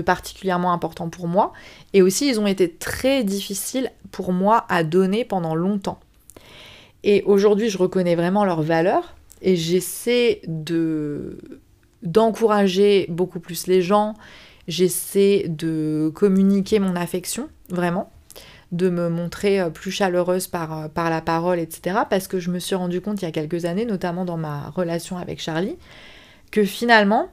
particulièrement 0.05 0.72
important 0.72 1.09
pour 1.09 1.29
moi, 1.29 1.53
et 1.94 2.03
aussi 2.03 2.29
ils 2.29 2.38
ont 2.38 2.46
été 2.46 2.70
très 2.70 3.24
difficiles 3.24 3.90
pour 4.11 4.33
moi 4.33 4.66
à 4.68 4.85
donner 4.85 5.24
pendant 5.24 5.55
longtemps. 5.55 5.98
Et 7.05 7.22
aujourd'hui, 7.22 7.70
je 7.70 7.79
reconnais 7.79 8.16
vraiment 8.16 8.44
leur 8.44 8.62
valeur, 8.62 9.14
et 9.40 9.57
j'essaie 9.57 10.42
de 10.46 11.38
d'encourager 12.03 13.07
beaucoup 13.09 13.40
plus 13.40 13.66
les 13.66 13.83
gens, 13.83 14.14
j'essaie 14.68 15.46
de 15.48 16.12
communiquer 16.14 16.78
mon 16.78 16.94
affection, 16.94 17.48
vraiment, 17.70 18.12
de 18.70 18.90
me 18.90 19.09
montrer 19.09 19.61
euh, 19.61 19.70
plus 19.70 19.90
chaleureuse 19.90 20.46
par, 20.46 20.78
euh, 20.78 20.88
par 20.88 21.11
la 21.11 21.22
parole, 21.22 21.59
etc. 21.59 22.00
Parce 22.09 22.28
que 22.28 22.38
je 22.38 22.50
me 22.50 22.59
suis 22.59 22.74
rendu 22.74 23.00
compte 23.00 23.20
il 23.22 23.24
y 23.24 23.28
a 23.28 23.33
quelques 23.33 23.64
années, 23.64 23.87
notamment 23.87 24.24
dans 24.24 24.37
ma 24.37 24.68
relation 24.70 25.16
avec 25.16 25.40
Charlie, 25.40 25.76
que 26.52 26.64
finalement, 26.64 27.31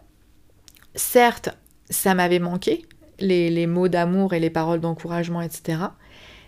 certes, 0.95 1.49
ça 1.89 2.15
m'avait 2.15 2.39
manqué, 2.39 2.85
les, 3.19 3.67
mots 3.67 3.87
d'amour 3.87 4.33
et 4.33 4.39
les 4.39 4.49
paroles 4.49 4.79
d'encouragement, 4.79 5.41
etc. 5.41 5.77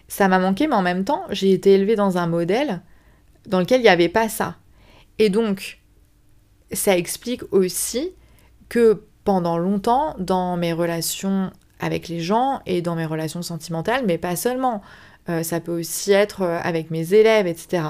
Ça 0.07 0.27
m'a 0.27 0.39
manqué, 0.39 0.67
mais 0.67 0.75
en 0.75 0.81
même 0.81 1.03
temps, 1.03 1.23
j'ai 1.29 1.51
été 1.51 1.73
élevée 1.73 1.95
dans 1.95 2.17
un 2.17 2.27
modèle 2.27 2.81
dans 3.45 3.59
lequel 3.59 3.81
il 3.81 3.83
n'y 3.83 3.89
avait 3.89 4.09
pas 4.09 4.29
ça. 4.29 4.57
Et 5.19 5.29
donc, 5.29 5.79
ça 6.71 6.97
explique 6.97 7.41
aussi 7.51 8.11
que 8.69 9.03
pendant 9.27 9.57
longtemps, 9.57 10.15
dans 10.19 10.55
mes 10.55 10.71
relations 10.71 11.51
avec 11.81 12.07
les 12.07 12.21
gens 12.21 12.61
et 12.65 12.81
dans 12.81 12.95
mes 12.95 13.05
relations 13.05 13.41
sentimentales, 13.41 14.05
mais 14.07 14.17
pas 14.17 14.37
seulement, 14.37 14.81
euh, 15.27 15.43
ça 15.43 15.59
peut 15.59 15.77
aussi 15.77 16.13
être 16.13 16.43
euh, 16.43 16.59
avec 16.63 16.91
mes 16.91 17.13
élèves, 17.13 17.45
etc. 17.45 17.83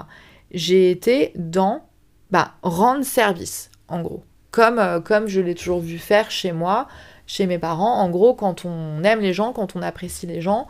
J'ai 0.49 0.89
été 0.89 1.33
dans 1.35 1.83
bah, 2.31 2.53
rendre 2.63 3.05
service, 3.05 3.69
en 3.87 4.01
gros. 4.01 4.23
Euh, 4.57 4.99
comme, 4.99 5.27
je 5.27 5.39
l'ai 5.39 5.53
toujours 5.53 5.79
vu 5.79 5.99
faire 5.99 6.31
chez 6.31 6.53
moi, 6.53 6.87
chez 7.27 7.45
mes 7.45 7.59
parents. 7.59 8.01
En 8.01 8.09
gros, 8.09 8.33
quand 8.33 8.65
on 8.65 9.03
aime 9.03 9.19
les 9.19 9.33
gens, 9.33 9.53
quand 9.53 9.75
on 9.75 9.83
apprécie 9.83 10.25
les 10.25 10.41
gens, 10.41 10.65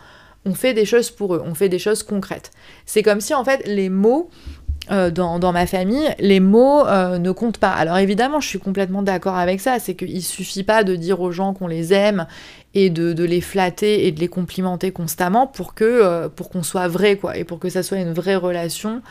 on 0.45 0.53
fait 0.53 0.73
des 0.73 0.83
choses 0.83 1.11
pour 1.11 1.33
eux, 1.33 1.41
on 1.45 1.55
fait 1.55 1.69
des 1.69 1.79
choses 1.79 2.03
concrètes. 2.03 2.51
C'est 2.85 3.03
comme 3.03 3.21
si 3.21 3.33
en 3.33 3.45
fait 3.45 3.65
les 3.65 3.87
mots 3.87 4.29
euh, 4.91 5.11
dans, 5.11 5.51
ma 5.51 5.65
famille, 5.65 6.09
les 6.19 6.39
mots 6.39 6.85
euh, 6.85 7.17
ne 7.17 7.31
comptent 7.31 7.57
pas. 7.57 7.71
Alors 7.71 7.97
évidemment, 7.97 8.39
je 8.39 8.47
suis 8.47 8.59
complètement 8.59 9.01
d'accord 9.01 9.35
avec 9.35 9.59
ça, 9.59 9.79
c'est 9.79 9.95
qu'il 9.95 10.23
suffit 10.23 10.63
pas 10.63 10.83
de 10.83 10.95
dire 10.95 11.21
aux 11.21 11.31
gens 11.31 11.53
qu'on 11.53 11.67
les 11.67 11.93
aime 11.93 12.27
et 12.73 12.89
de, 12.89 13.23
les 13.23 13.41
flatter 13.41 14.07
et 14.07 14.11
de 14.11 14.19
les 14.19 14.27
complimenter 14.27 14.91
constamment 14.91 15.47
pour 15.47 15.73
que 15.73 16.27
pour 16.27 16.49
qu'on 16.49 16.63
soit 16.63 16.87
vrai 16.87 17.15
quoi 17.15 17.35
et 17.35 17.43
pour 17.43 17.59
que 17.59 17.69
ça 17.69 17.81
soit 17.81 17.97
une 17.97 18.13
vraie 18.13 18.35
relation 18.35 19.01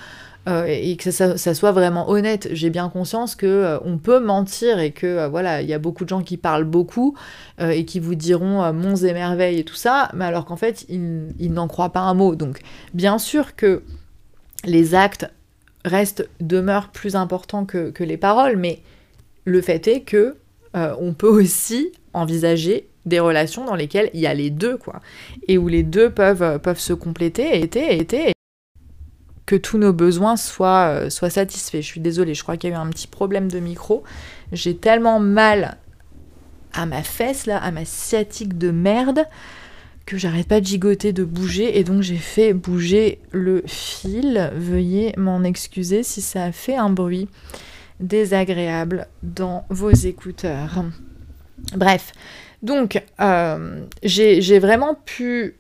euh, 0.49 0.65
et 0.69 0.97
que 0.97 1.11
ça, 1.11 1.37
soit 1.37 1.73
vraiment 1.73 2.09
honnête. 2.09 2.49
J'ai 2.53 2.71
bien 2.71 2.89
conscience 2.89 3.35
que 3.35 3.47
euh, 3.47 3.79
on 3.85 3.99
peut 3.99 4.21
mentir 4.21 4.79
et 4.79 4.93
que 4.93 5.07
euh, 5.07 5.29
voilà, 5.29 5.61
il 5.61 5.69
y 5.69 5.75
a 5.75 5.81
beaucoup 5.81 6.05
de 6.05 6.09
gens 6.09 6.23
qui 6.23 6.37
parlent 6.37 6.65
beaucoup 6.65 7.17
et 7.59 7.85
qui 7.85 7.99
vous 7.99 8.15
diront 8.15 8.73
monts 8.73 8.97
et 8.97 9.13
merveilles 9.13 9.59
et 9.59 9.65
tout 9.65 9.75
ça, 9.75 10.11
mais 10.15 10.25
alors 10.25 10.45
qu'en 10.45 10.57
fait 10.57 10.85
ils, 10.89 11.53
n'en 11.53 11.69
croient 11.69 11.91
pas 11.91 12.01
un 12.01 12.15
mot. 12.15 12.37
Donc 12.37 12.61
bien 12.95 13.19
sûr 13.19 13.57
que 13.57 13.83
les 14.65 14.95
actes 14.95 15.29
restent 15.87 16.29
demeurent 16.41 16.91
plus 16.91 17.17
importants 17.17 17.65
que, 17.65 17.93
les 18.03 18.17
paroles, 18.17 18.57
mais 18.57 18.83
le 19.45 19.61
fait 19.61 19.87
est 19.89 20.03
que 20.03 20.37
on 20.75 21.15
peut 21.15 21.29
aussi 21.29 21.93
envisager 22.13 22.87
des 23.07 23.19
relations 23.19 23.65
dans 23.65 23.77
lesquelles 23.77 24.11
il 24.13 24.21
y 24.21 24.27
a 24.27 24.35
les 24.35 24.51
deux, 24.51 24.77
quoi, 24.77 25.01
et 25.49 25.57
où 25.57 25.69
les 25.69 25.83
deux 25.83 26.11
peuvent, 26.11 26.59
peuvent 26.61 26.79
se 26.79 26.93
compléter, 26.93 27.57
et 27.57 27.63
été, 27.63 28.35
que 29.47 29.57
tous 29.57 29.79
nos 29.79 29.93
besoins 29.93 30.37
soient, 30.37 30.89
euh, 30.89 31.11
soient 31.11 31.31
satisfaits. 31.31 31.81
Je 31.81 31.87
suis 31.87 32.01
désolée, 32.01 32.35
je 32.35 32.43
crois 32.43 32.57
qu'il 32.57 32.71
y 32.71 32.73
a 32.73 32.77
eu 32.77 32.79
un 32.79 32.91
petit 32.91 33.07
problème 33.07 33.49
de 33.49 33.61
micro. 33.61 34.03
J'ai 34.53 34.77
tellement 34.77 35.21
mal 35.21 35.79
à 36.73 36.85
ma 36.85 37.03
fesse, 37.03 37.47
là, 37.47 37.57
à 37.59 37.71
ma 37.71 37.85
sciatique 37.85 38.59
de 38.59 38.71
merde, 38.73 39.25
que 40.07 40.17
j'arrête 40.17 40.47
pas 40.47 40.61
de 40.61 40.67
gigoter, 40.67 41.13
de 41.13 41.25
bouger, 41.25 41.79
et 41.79 41.85
donc 41.85 42.03
j'ai 42.03 42.17
fait 42.17 42.55
bouger 42.55 43.21
le 43.33 43.63
fil. 43.67 44.51
Veuillez 44.55 45.13
m'en 45.17 45.43
excuser 45.43 46.05
si 46.05 46.23
ça 46.23 46.53
fait 46.53 46.77
un 46.77 46.91
bruit 46.91 47.29
désagréable 47.99 49.09
dans 49.23 49.65
vos 49.69 49.91
écouteurs. 49.91 50.85
Bref, 51.75 52.13
donc 52.63 53.03
euh, 53.21 53.85
j'ai 54.03 54.59
vraiment 54.59 54.95
pu 54.95 55.57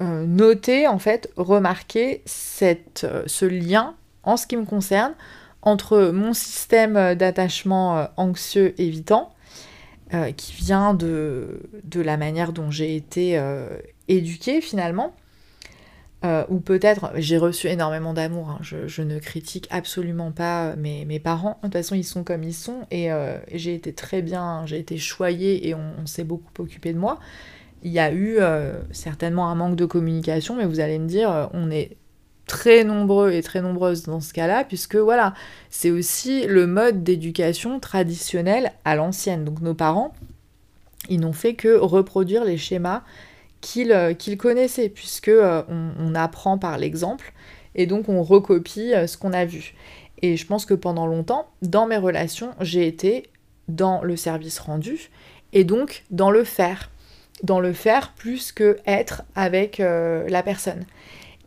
euh, 0.00 0.26
noter, 0.26 0.86
en 0.86 0.98
fait, 0.98 1.30
remarquer 1.36 2.22
euh, 2.62 3.22
ce 3.26 3.44
lien, 3.44 3.94
en 4.24 4.36
ce 4.36 4.46
qui 4.46 4.56
me 4.56 4.64
concerne, 4.64 5.14
entre 5.62 6.10
mon 6.12 6.32
système 6.34 7.14
d'attachement 7.14 8.08
anxieux 8.16 8.74
évitant, 8.80 9.31
qui 10.36 10.52
vient 10.52 10.94
de, 10.94 11.60
de, 11.84 12.00
la 12.00 12.16
manière 12.16 12.52
dont 12.52 12.70
j'ai 12.70 12.96
été 12.96 13.42
éduquée 14.08 14.60
finalement, 14.60 15.14
ou 16.22 16.60
peut-être 16.60 17.12
j'ai 17.16 17.38
reçu 17.38 17.68
énormément 17.68 18.12
d'amour, 18.12 18.50
hein. 18.50 18.58
je, 18.60 19.02
ne 19.02 19.18
critique 19.18 19.68
absolument 19.70 20.30
pas 20.30 20.76
mes, 20.76 21.04
mes, 21.06 21.18
parents, 21.18 21.58
de 21.62 21.68
toute 21.68 21.72
façon 21.72 21.94
ils 21.94 22.04
sont 22.04 22.24
comme 22.24 22.42
ils 22.42 22.54
sont, 22.54 22.86
et, 22.90 23.10
j'ai 23.54 23.74
été 23.74 23.94
très 23.94 24.20
bien, 24.20 24.66
j'ai 24.66 24.78
été 24.78 24.98
choyée 24.98 25.68
et 25.68 25.74
on 25.74 26.06
s'est 26.06 26.24
beaucoup 26.24 26.52
occupé 26.58 26.92
de 26.92 26.98
moi, 26.98 27.18
il 27.82 27.92
y 27.92 27.98
a 27.98 28.12
eu 28.12 28.36
euh, 28.38 28.80
certainement 28.92 29.48
un 29.48 29.54
manque 29.54 29.76
de 29.76 29.84
communication, 29.84 30.56
mais 30.56 30.66
vous 30.66 30.80
allez 30.80 30.98
me 30.98 31.06
dire, 31.06 31.30
euh, 31.30 31.46
on 31.52 31.70
est 31.70 31.96
très 32.52 32.84
nombreux 32.84 33.32
et 33.32 33.42
très 33.42 33.62
nombreuses 33.62 34.02
dans 34.02 34.20
ce 34.20 34.34
cas-là, 34.34 34.64
puisque 34.64 34.96
voilà, 34.96 35.32
c'est 35.70 35.90
aussi 35.90 36.46
le 36.46 36.66
mode 36.66 37.02
d'éducation 37.02 37.80
traditionnel 37.80 38.72
à 38.84 38.94
l'ancienne. 38.94 39.42
Donc 39.46 39.62
nos 39.62 39.72
parents, 39.72 40.12
ils 41.08 41.18
n'ont 41.18 41.32
fait 41.32 41.54
que 41.54 41.74
reproduire 41.74 42.44
les 42.44 42.58
schémas 42.58 43.04
qu'ils 43.62 43.92
euh, 43.92 44.12
connaissaient, 44.38 44.90
puisque 44.90 45.30
on, 45.30 46.14
apprend 46.14 46.58
par 46.58 46.76
l'exemple, 46.76 47.32
et 47.74 47.86
donc 47.86 48.10
on 48.10 48.22
recopie 48.22 48.92
ce 49.06 49.16
qu'on 49.16 49.32
a 49.32 49.46
vu. 49.46 49.72
Et 50.20 50.36
je 50.36 50.46
pense 50.46 50.66
que 50.66 50.74
pendant 50.74 51.06
longtemps, 51.06 51.48
dans 51.62 51.86
mes 51.86 51.96
relations, 51.96 52.50
j'ai 52.60 52.86
été 52.86 53.30
dans 53.68 54.02
le 54.02 54.14
service 54.14 54.58
rendu, 54.58 55.08
et 55.54 55.64
donc 55.64 56.04
dans 56.10 56.30
le 56.30 56.44
faire. 56.44 56.90
dans 57.42 57.60
le 57.60 57.72
faire 57.72 58.12
plus 58.12 58.52
que 58.52 58.76
être 58.86 59.22
avec 59.34 59.80
euh, 59.80 60.28
la 60.28 60.42
personne. 60.42 60.84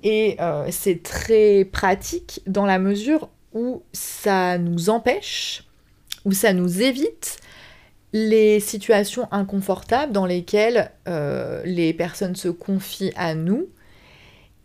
Et 0.04 0.38
euh, 0.40 0.68
c'est 0.72 1.02
très 1.02 1.66
pratique 1.66 2.42
dans 2.48 2.66
la 2.66 2.80
mesure 2.80 3.30
où 3.54 3.84
ça 3.94 4.58
nous 4.58 4.90
empêche, 4.90 5.64
où 6.26 6.32
ça 6.32 6.54
nous 6.54 6.82
évite 6.82 7.38
les 8.14 8.60
situations 8.60 9.28
inconfortables 9.32 10.14
dans 10.14 10.26
lesquelles 10.26 10.92
euh, 11.08 11.62
les 11.66 11.94
personnes 11.94 12.36
se 12.36 12.48
confient 12.48 13.12
à 13.16 13.36
nous 13.36 13.68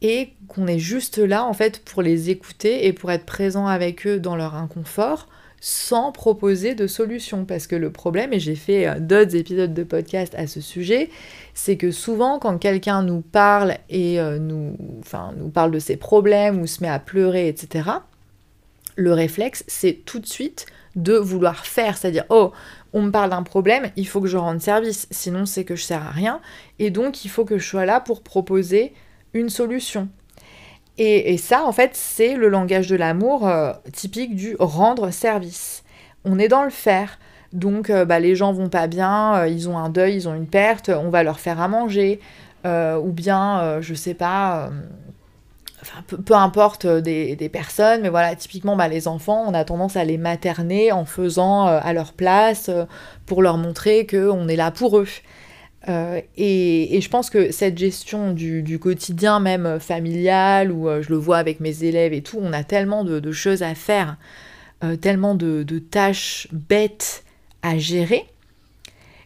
et 0.03 0.31
qu'on 0.49 0.67
est 0.67 0.79
juste 0.79 1.19
là 1.19 1.45
en 1.45 1.53
fait 1.53 1.85
pour 1.85 2.03
les 2.03 2.31
écouter 2.31 2.87
et 2.87 2.93
pour 2.93 3.11
être 3.11 3.27
présent 3.27 3.67
avec 3.67 4.07
eux 4.07 4.21
dans 4.21 4.37
leur 4.37 4.55
inconfort 4.55 5.29
sans 5.61 6.11
proposer 6.11 6.75
de 6.75 6.87
solution. 6.87 7.45
Parce 7.45 7.67
que 7.67 7.77
le 7.77 7.93
problème, 7.93 8.33
et 8.33 8.41
j'ai 8.41 8.57
fait 8.57 8.89
euh, 8.89 8.99
d'autres 8.99 9.37
épisodes 9.37 9.75
de 9.75 9.85
podcast 9.85 10.35
à 10.37 10.47
ce 10.47 10.61
sujet, 10.61 11.11
c'est 11.55 11.77
que 11.77 11.91
souvent 11.91 12.39
quand 12.39 12.59
quelqu'un 12.59 13.03
nous 13.03 13.21
parle 13.21 13.77
et 13.89 14.19
euh, 14.19 14.39
nous, 14.39 14.77
parle 15.53 15.71
de 15.71 15.79
ses 15.79 15.97
problèmes 15.97 16.61
ou 16.61 16.67
se 16.67 16.83
met 16.83 16.89
à 16.89 16.99
pleurer, 16.99 17.49
etc., 17.49 17.91
le 18.97 19.13
réflexe, 19.13 19.65
c'est 19.67 20.05
tout 20.05 20.19
de 20.19 20.27
suite 20.27 20.67
de 20.97 21.15
vouloir 21.15 21.65
faire, 21.65 21.97
c'est-à-dire, 21.97 22.25
oh, 22.29 22.53
on 22.93 23.03
me 23.03 23.11
parle 23.11 23.31
d'un 23.31 23.45
problème, 23.45 23.91
il 23.97 24.07
faut 24.07 24.21
que 24.21 24.27
je 24.27 24.37
rende 24.37 24.61
service, 24.61 25.07
sinon 25.11 25.47
c'est 25.47 25.65
que 25.65 25.77
je 25.77 25.85
sers 25.85 26.03
à 26.03 26.11
rien, 26.11 26.41
et 26.79 26.91
donc 26.91 27.25
il 27.25 27.29
faut 27.29 27.45
que 27.45 27.57
je 27.57 27.67
sois 27.67 27.87
là 27.87 28.01
pour 28.01 28.23
proposer 28.23 28.93
une 29.33 29.49
solution. 29.49 30.09
Et, 30.99 31.39
ça, 31.39 31.65
en 31.65 31.73
fait, 31.73 31.93
c'est 31.95 32.35
le 32.35 32.49
langage 32.49 32.89
de 32.89 32.97
l'amour 32.97 33.49
euh, 33.49 33.73
typique 33.93 34.35
du 34.35 34.55
rendre 34.59 35.11
service. 35.11 35.83
On 36.27 36.39
est 36.39 36.49
dans 36.49 36.63
le 36.63 36.71
faire. 36.71 37.19
Donc, 37.55 37.89
euh, 37.89 38.05
bah, 38.05 38.21
les 38.21 38.37
gens 38.37 38.53
vont 38.53 38.69
pas 38.69 38.87
bien, 38.87 39.35
euh, 39.35 39.49
ils 39.49 39.69
ont 39.69 39.79
un 39.79 39.89
deuil, 39.89 40.15
ils 40.15 40.29
ont 40.29 40.35
une 40.35 40.47
perte, 40.47 40.91
on 40.91 41.09
va 41.09 41.23
leur 41.23 41.41
faire 41.41 41.61
à 41.61 41.69
manger. 41.69 42.21
ou 42.65 43.13
bien, 43.13 43.81
je 43.81 43.95
sais 43.95 44.13
pas, 44.13 44.71
peu, 46.07 46.35
importe 46.35 46.87
des, 46.87 47.51
personnes, 47.51 48.03
mais 48.03 48.11
voilà, 48.11 48.37
typiquement, 48.37 48.77
bah, 48.77 48.89
les 48.89 49.09
enfants, 49.09 49.45
on 49.47 49.55
a 49.55 49.65
tendance 49.65 49.97
à 49.97 50.05
les 50.05 50.19
materner 50.19 50.93
en 50.93 51.07
faisant 51.07 51.65
à 51.65 51.93
leur 51.95 52.13
place 52.13 52.71
pour 53.25 53.41
leur 53.41 53.57
montrer 53.57 54.07
qu'on 54.07 54.47
est 54.49 54.57
là 54.57 54.71
pour 54.71 54.99
eux. 54.99 55.09
Euh, 55.89 56.21
et, 56.37 57.01
je 57.01 57.09
pense 57.09 57.31
que 57.31 57.53
cette 57.53 57.79
gestion 57.79 58.33
du, 58.33 58.79
quotidien, 58.79 59.41
même 59.41 59.81
familial, 59.81 60.73
où 60.73 60.89
euh, 60.89 61.03
je 61.03 61.11
le 61.11 61.17
vois 61.17 61.39
avec 61.39 61.61
mes 61.61 61.85
élèves 61.85 62.13
et 62.13 62.23
tout, 62.23 62.39
on 62.41 62.53
a 62.53 62.65
tellement 62.65 63.05
de, 63.05 63.33
choses 63.33 63.63
à 63.63 63.75
faire, 63.75 64.17
euh, 64.85 64.97
tellement 64.97 65.35
de, 65.35 65.65
tâches 65.79 66.49
bêtes 66.53 67.25
à 67.63 67.79
gérer, 67.79 68.25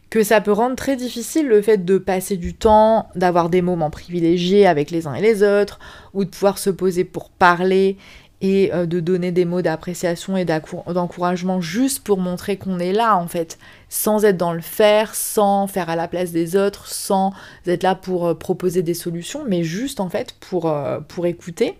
que 0.09 0.23
ça 0.23 0.39
peut 0.39 0.51
rendre 0.51 0.75
très 0.75 0.95
difficile 0.95 1.47
le 1.47 1.61
fait 1.61 1.83
de 1.83 1.97
passer 1.97 2.37
du 2.37 2.53
temps, 2.53 3.09
d'avoir 3.15 3.49
des 3.49 3.61
moments 3.61 3.89
privilégiés 3.89 4.65
avec 4.65 4.91
les 4.91 5.07
uns 5.07 5.15
et 5.15 5.21
les 5.21 5.43
autres, 5.43 5.79
ou 6.13 6.23
de 6.23 6.29
pouvoir 6.29 6.57
se 6.57 6.69
poser 6.69 7.03
pour 7.03 7.29
parler 7.29 7.97
et 8.41 8.73
euh, 8.73 8.85
de 8.85 8.99
donner 8.99 9.31
des 9.31 9.45
mots 9.45 9.61
d'appréciation 9.61 10.35
et 10.37 10.45
d'encouragement 10.45 11.61
juste 11.61 12.03
pour 12.03 12.17
montrer 12.17 12.57
qu'on 12.57 12.79
est 12.79 12.91
là 12.91 13.17
en 13.17 13.27
fait, 13.27 13.57
sans 13.89 14.25
être 14.25 14.37
dans 14.37 14.53
le 14.53 14.61
faire, 14.61 15.15
sans 15.15 15.67
faire 15.67 15.89
à 15.89 15.95
la 15.95 16.07
place 16.07 16.31
des 16.31 16.55
autres, 16.55 16.87
sans 16.87 17.33
être 17.65 17.83
là 17.83 17.95
pour 17.95 18.27
euh, 18.27 18.33
proposer 18.33 18.81
des 18.81 18.93
solutions, 18.93 19.43
mais 19.47 19.63
juste 19.63 19.99
en 19.99 20.09
fait 20.09 20.35
pour, 20.39 20.69
euh, 20.69 20.99
pour 21.07 21.25
écouter 21.25 21.77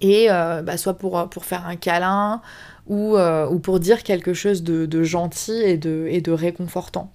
et 0.00 0.28
bah, 0.28 0.76
soit 0.76 0.94
pour, 0.94 1.28
pour 1.28 1.44
faire 1.44 1.66
un 1.66 1.74
câlin 1.74 2.40
ou, 2.86 3.16
ou 3.16 3.58
pour 3.58 3.80
dire 3.80 4.04
quelque 4.04 4.32
chose 4.32 4.62
de, 4.62 5.02
gentil 5.02 5.60
et 5.62 5.76
de, 5.76 6.06
et 6.08 6.20
de 6.20 6.30
réconfortant. 6.30 7.10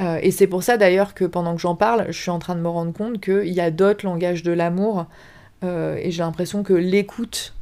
et 0.00 0.30
c'est 0.30 0.46
pour 0.46 0.62
ça 0.62 0.76
d'ailleurs 0.76 1.14
que 1.14 1.24
pendant 1.24 1.54
que 1.54 1.60
j'en 1.60 1.76
parle, 1.76 2.06
je 2.08 2.20
suis 2.20 2.30
en 2.30 2.38
train 2.38 2.54
de 2.54 2.60
me 2.60 2.68
rendre 2.68 2.92
compte 2.92 3.20
qu'il 3.20 3.52
y 3.52 3.60
a 3.60 3.70
d'autres 3.70 4.04
langages 4.04 4.42
de 4.42 4.52
l'amour 4.52 5.06
euh, 5.64 5.96
et 6.00 6.10
j'ai 6.10 6.22
l'impression 6.22 6.62
que 6.62 6.72
l'écoute 6.72 7.54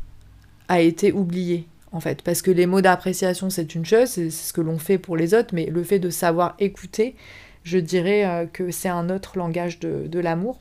a 0.69 0.81
été 0.81 1.13
oubliée, 1.13 1.67
en 1.93 2.01
fait. 2.01 2.23
Parce 2.23 2.43
que 2.43 2.51
les 2.51 2.67
mots 2.67 2.81
d'appréciation, 2.81 3.51
c'est 3.51 3.75
une 3.75 3.85
chose, 3.85 4.09
c'est 4.09 4.31
ce 4.31 4.53
que 4.53 4.61
l'on 4.61 4.79
fait 4.79 4.99
pour 4.99 5.17
les 5.17 5.35
autres, 5.35 5.55
mais 5.55 5.67
le 5.67 5.83
fait 5.83 5.99
de 5.99 6.11
savoir 6.11 6.55
écouter, 6.59 7.15
je 7.63 7.79
dirais 7.79 8.25
euh, 8.25 8.47
que 8.47 8.71
c'est 8.71 8.89
un 8.89 9.11
autre 9.11 9.39
langage 9.39 9.79
de, 9.81 10.19
l'amour. 10.19 10.59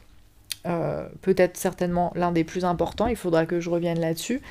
Euh, 0.66 1.10
peut-être 1.22 1.58
certainement 1.58 2.14
l'un 2.16 2.32
des 2.32 2.46
plus 2.46 2.64
importants, 2.64 3.08
il 3.08 3.18
faudra 3.18 3.46
que 3.46 3.60
je 3.60 3.70
revienne 3.70 4.00
là-dessus, 4.00 4.42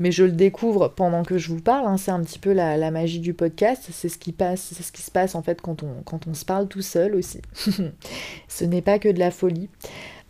mais 0.00 0.10
je 0.10 0.24
le 0.24 0.32
découvre 0.32 0.88
pendant 0.88 1.22
que 1.22 1.38
je 1.38 1.48
vous 1.48 1.60
parle, 1.60 1.86
hein. 1.86 1.96
c'est 1.96 2.10
un 2.10 2.20
petit 2.22 2.40
peu 2.40 2.52
la, 2.52 2.90
magie 2.90 3.20
du 3.20 3.34
podcast, 3.34 3.86
c'est 3.92 4.08
ce 4.08 4.18
qui 4.18 4.32
passe, 4.32 4.72
c'est 4.74 4.82
ce 4.82 4.90
qui 4.90 5.02
se 5.02 5.12
passe 5.12 5.36
en 5.36 5.42
fait 5.42 5.60
quand 5.60 5.84
on, 5.84 6.02
quand 6.04 6.26
on 6.26 6.34
se 6.34 6.44
parle 6.44 6.66
tout 6.66 6.82
seul 6.82 7.14
aussi. 7.14 7.40
ce 8.48 8.64
n'est 8.64 8.82
pas 8.82 8.98
que 8.98 9.08
de 9.08 9.20
la 9.20 9.30
folie. 9.30 9.68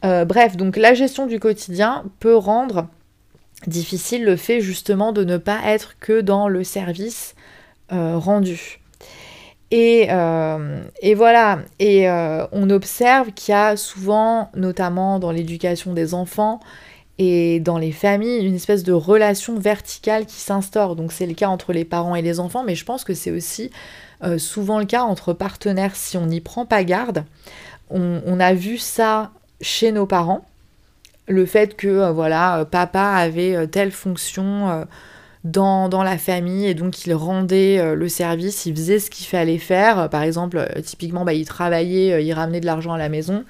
Euh, 0.05 0.25
bref, 0.25 0.57
donc 0.57 0.77
la 0.77 0.95
gestion 0.95 1.27
du 1.27 1.39
quotidien 1.39 2.05
peut 2.21 2.37
rendre 2.37 2.89
difficile 3.67 4.25
le 4.25 4.37
fait 4.37 4.61
justement 4.61 5.13
de 5.13 5.25
ne 5.25 5.37
pas 5.37 5.61
être 5.67 5.99
que 5.99 6.21
dans 6.21 6.49
le 6.49 6.65
service 6.65 7.35
euh, 7.93 8.17
rendu. 8.17 8.81
Et, 9.71 10.09
euh, 10.11 10.83
voilà, 11.15 11.61
et 11.79 12.09
on 12.09 12.71
observe 12.71 13.31
qu'il 13.33 13.53
y 13.53 13.57
a 13.57 13.77
souvent, 13.77 14.51
notamment 14.57 15.21
dans 15.21 15.31
l'éducation 15.31 15.93
des 15.93 16.13
enfants 16.13 16.59
et 17.19 17.61
dans 17.61 17.79
les 17.79 17.93
familles, 17.93 18.45
une 18.45 18.57
espèce 18.57 18.83
de 18.83 18.93
relation 18.93 19.57
verticale 19.61 20.27
qui 20.27 20.41
s'instaure. 20.41 20.97
Donc 20.97 21.13
c'est 21.13 21.27
le 21.27 21.35
cas 21.35 21.47
entre 21.49 21.73
les 21.73 21.85
parents 21.85 22.17
et 22.17 22.23
les 22.23 22.41
enfants, 22.41 22.65
mais 22.65 22.75
je 22.75 22.85
pense 22.85 23.05
que 23.05 23.15
c'est 23.15 23.31
aussi 23.31 23.71
souvent 24.39 24.81
le 24.81 24.87
cas 24.87 25.03
entre 25.03 25.33
partenaires 25.35 25.95
si 25.95 26.17
on 26.17 26.27
n'y 26.27 26.41
prend 26.41 26.67
pas 26.67 26.83
garde. 26.83 27.25
on, 27.91 28.41
a 28.41 28.55
vu 28.55 28.77
ça 28.77 29.31
chez 29.61 29.92
nos 29.92 30.07
parents. 30.07 30.44
Le 31.29 31.46
fait 31.46 31.77
que 31.77 31.87
euh, 31.87 32.12
voilà, 32.12 32.59
euh, 32.61 32.64
papa 32.64 33.03
avait 33.03 33.55
euh, 33.55 33.66
telle 33.66 33.92
fonction 33.92 34.87
dans, 35.44 35.88
la 36.03 36.18
famille 36.18 36.66
et 36.66 36.75
donc 36.75 37.07
il 37.07 37.14
rendait 37.14 37.94
le 37.94 38.09
service, 38.09 38.66
il 38.66 38.75
faisait 38.75 38.99
ce 38.99 39.11
qu'il 39.11 39.27
fallait 39.27 39.59
faire. 39.59 40.11
Par 40.11 40.23
exemple, 40.23 40.68
typiquement, 40.85 41.25
bah, 41.25 41.33
il 41.33 41.46
travaillait, 41.46 42.25
il 42.25 42.33
ramenait 42.33 42.61
de 42.61 42.66
l'argent 42.66 42.92
à 42.92 42.99
la 42.99 43.09
maison. 43.09 43.44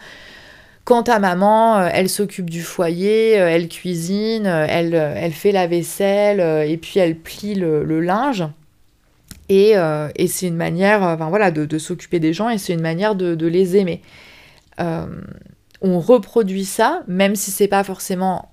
Quant 0.84 1.02
à 1.02 1.18
maman, 1.18 1.84
elle 1.86 2.08
s'occupe 2.08 2.48
du 2.48 2.62
foyer, 2.62 3.32
elle 3.32 3.68
cuisine, 3.68 4.46
elle, 4.46 4.94
elle, 4.94 5.32
fait 5.32 5.52
la 5.52 5.66
vaisselle 5.66 6.40
et 6.68 6.76
puis 6.76 6.98
elle 7.00 7.16
plie 7.16 7.54
le, 7.54 8.00
linge. 8.00 8.44
Et, 9.48 9.74
c'est 10.28 10.46
une 10.46 10.56
manière 10.56 11.16
voilà, 11.28 11.50
de, 11.50 11.78
s'occuper 11.78 12.20
des 12.20 12.32
gens 12.32 12.50
et 12.50 12.58
c'est 12.58 12.72
une 12.72 12.82
manière 12.82 13.14
de, 13.14 13.46
les 13.46 13.76
aimer 13.76 14.00
on 15.82 15.98
reproduit 16.00 16.64
ça, 16.64 17.02
même 17.06 17.36
si 17.36 17.50
c'est 17.50 17.68
pas 17.68 17.84
forcément 17.84 18.50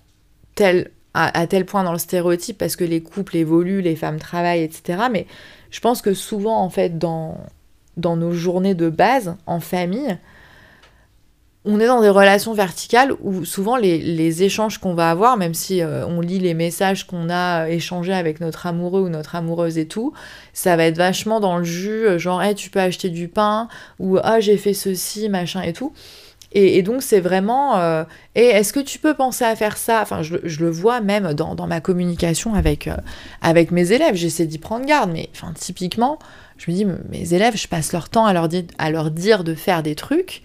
tel, 0.55 0.91
à, 1.13 1.47
tel 1.47 1.65
point 1.65 1.83
dans 1.83 1.91
le 1.91 1.97
stéréotype, 1.97 2.57
parce 2.57 2.75
que 2.75 2.83
les 2.83 3.01
couples 3.01 3.37
évoluent, 3.37 3.81
les 3.81 3.95
femmes 3.95 4.19
travaillent, 4.19 4.63
etc. 4.63 5.03
Mais 5.11 5.27
je 5.71 5.79
pense 5.79 6.01
que 6.01 6.13
souvent, 6.13 6.61
en 6.61 6.69
fait, 6.69 6.97
dans, 6.97 7.37
dans 7.97 8.15
nos 8.15 8.31
journées 8.31 8.75
de 8.75 8.89
base, 8.89 9.35
en 9.45 9.59
famille, 9.59 10.17
on 11.65 11.81
est 11.81 11.87
dans 11.87 12.01
des 12.01 12.09
relations 12.09 12.53
verticales 12.53 13.13
où 13.21 13.43
souvent 13.43 13.75
les, 13.75 14.43
échanges 14.43 14.77
qu'on 14.77 14.93
va 14.93 15.09
avoir, 15.09 15.35
même 15.35 15.53
si 15.53 15.81
euh, 15.81 16.07
on 16.07 16.21
lit 16.21 16.39
les 16.39 16.53
messages 16.53 17.05
qu'on 17.05 17.29
a 17.29 17.67
échangés 17.67 18.13
avec 18.13 18.39
notre 18.39 18.67
amoureux 18.67 19.01
ou 19.01 19.09
notre 19.09 19.35
amoureuse 19.35 19.77
et 19.77 19.87
tout, 19.87 20.13
ça 20.53 20.77
va 20.77 20.85
être 20.85 20.97
vachement 20.97 21.41
dans 21.41 21.57
le 21.57 21.65
jus, 21.65 22.07
euh, 22.07 22.17
genre 22.17 22.41
hey, 22.41 22.55
tu 22.55 22.69
peux 22.69 22.79
acheter 22.79 23.09
du 23.09 23.27
pain 23.27 23.67
ou 23.99 24.17
ah 24.23 24.39
j'ai 24.39 24.55
fait 24.55 24.73
ceci, 24.73 25.27
machin 25.27 25.61
et 25.61 25.73
tout. 25.73 25.91
Et, 26.53 26.81
donc 26.81 27.03
c'est 27.03 27.19
vraiment, 27.19 27.77
euh, 27.77 28.03
et 28.35 28.45
est-ce 28.45 28.71
que 28.71 28.79
tu 28.79 28.99
peux 28.99 29.13
penser 29.13 29.43
à 29.43 29.55
faire 29.55 29.77
ça? 29.77 30.01
Enfin, 30.01 30.21
je, 30.21 30.35
le 30.35 30.69
vois 30.69 31.01
même 31.01 31.33
dans, 31.33 31.67
ma 31.67 31.81
communication 31.81 32.53
avec, 32.53 32.87
euh, 32.87 32.95
avec 33.41 33.71
mes 33.71 33.91
élèves, 33.91 34.15
j'essaie 34.15 34.45
d'y 34.45 34.57
prendre 34.57 34.85
garde, 34.85 35.11
mais 35.11 35.29
enfin, 35.33 35.51
typiquement, 35.53 36.19
je 36.57 36.71
me 36.71 36.75
dis, 36.75 36.85
mes 37.09 37.33
élèves, 37.33 37.57
je 37.57 37.67
passe 37.67 37.91
leur 37.91 38.09
temps 38.09 38.25
à 38.25 38.33
leur, 38.33 38.47
à 38.77 38.89
leur 38.89 39.11
dire 39.11 39.43
de 39.43 39.55
faire 39.55 39.83
des 39.83 39.95
trucs, 39.95 40.41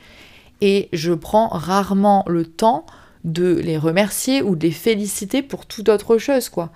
et 0.61 0.88
je 0.93 1.12
prends 1.12 1.49
rarement 1.49 2.25
le 2.27 2.45
temps 2.45 2.85
de 3.25 3.55
les 3.55 3.79
remercier 3.79 4.43
ou 4.43 4.57
de 4.57 4.67
les 4.67 4.73
féliciter 4.73 5.43
pour 5.43 5.67
toute 5.67 5.88
autre 5.88 6.19
chose, 6.19 6.49
quoi. 6.49 6.71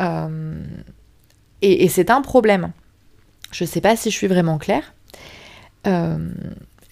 Euh, 0.00 0.62
et, 1.62 1.88
c'est 1.88 2.10
un 2.10 2.20
problème. 2.20 2.72
Je 3.52 3.64
sais 3.64 3.80
pas 3.80 3.96
si 3.96 4.10
je 4.10 4.16
suis 4.16 4.26
vraiment 4.26 4.58
claire. 4.58 4.92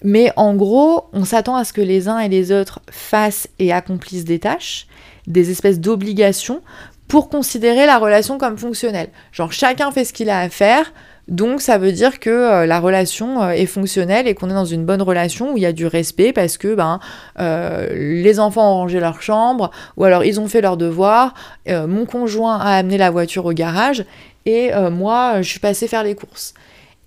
Mais 0.03 0.31
en 0.35 0.53
gros, 0.53 1.05
on 1.13 1.25
s'attend 1.25 1.55
à 1.55 1.63
ce 1.63 1.73
que 1.73 1.81
les 1.81 2.07
uns 2.07 2.19
et 2.19 2.29
les 2.29 2.51
autres 2.51 2.81
fassent 2.91 3.47
et 3.59 3.71
accomplissent 3.71 4.25
des 4.25 4.39
tâches, 4.39 4.87
des 5.27 5.49
espèces 5.49 5.79
d'obligations, 5.79 6.61
pour 7.07 7.29
considérer 7.29 7.85
la 7.85 7.97
relation 7.97 8.37
comme 8.37 8.57
fonctionnelle. 8.57 9.09
Genre 9.31 9.51
chacun 9.51 9.91
fait 9.91 10.05
ce 10.05 10.13
qu'il 10.13 10.29
a 10.29 10.39
à 10.39 10.49
faire, 10.49 10.91
donc 11.27 11.61
ça 11.61 11.77
veut 11.77 11.93
dire 11.93 12.19
que 12.19 12.29
euh, 12.29 12.65
la 12.65 12.79
relation 12.79 13.41
euh, 13.41 13.51
est 13.51 13.65
fonctionnelle 13.65 14.27
et 14.27 14.33
qu'on 14.35 14.49
est 14.49 14.53
dans 14.53 14.65
une 14.65 14.85
bonne 14.85 15.01
relation 15.01 15.53
où 15.53 15.57
il 15.57 15.63
y 15.63 15.65
a 15.65 15.71
du 15.71 15.87
respect 15.87 16.33
parce 16.33 16.57
que 16.57 16.75
ben, 16.75 16.99
euh, 17.39 17.87
les 17.93 18.39
enfants 18.39 18.73
ont 18.73 18.75
rangé 18.75 18.99
leur 18.99 19.21
chambre 19.21 19.71
ou 19.95 20.03
alors 20.03 20.25
ils 20.25 20.41
ont 20.41 20.47
fait 20.47 20.59
leurs 20.59 20.75
devoirs, 20.75 21.33
mon 21.67 22.05
conjoint 22.05 22.57
a 22.57 22.75
amené 22.77 22.97
la 22.97 23.09
voiture 23.09 23.45
au 23.45 23.53
garage 23.53 24.03
et 24.45 24.71
moi 24.91 25.41
je 25.41 25.49
suis 25.49 25.59
passée 25.59 25.87
faire 25.87 26.03
les 26.03 26.15
courses. 26.15 26.53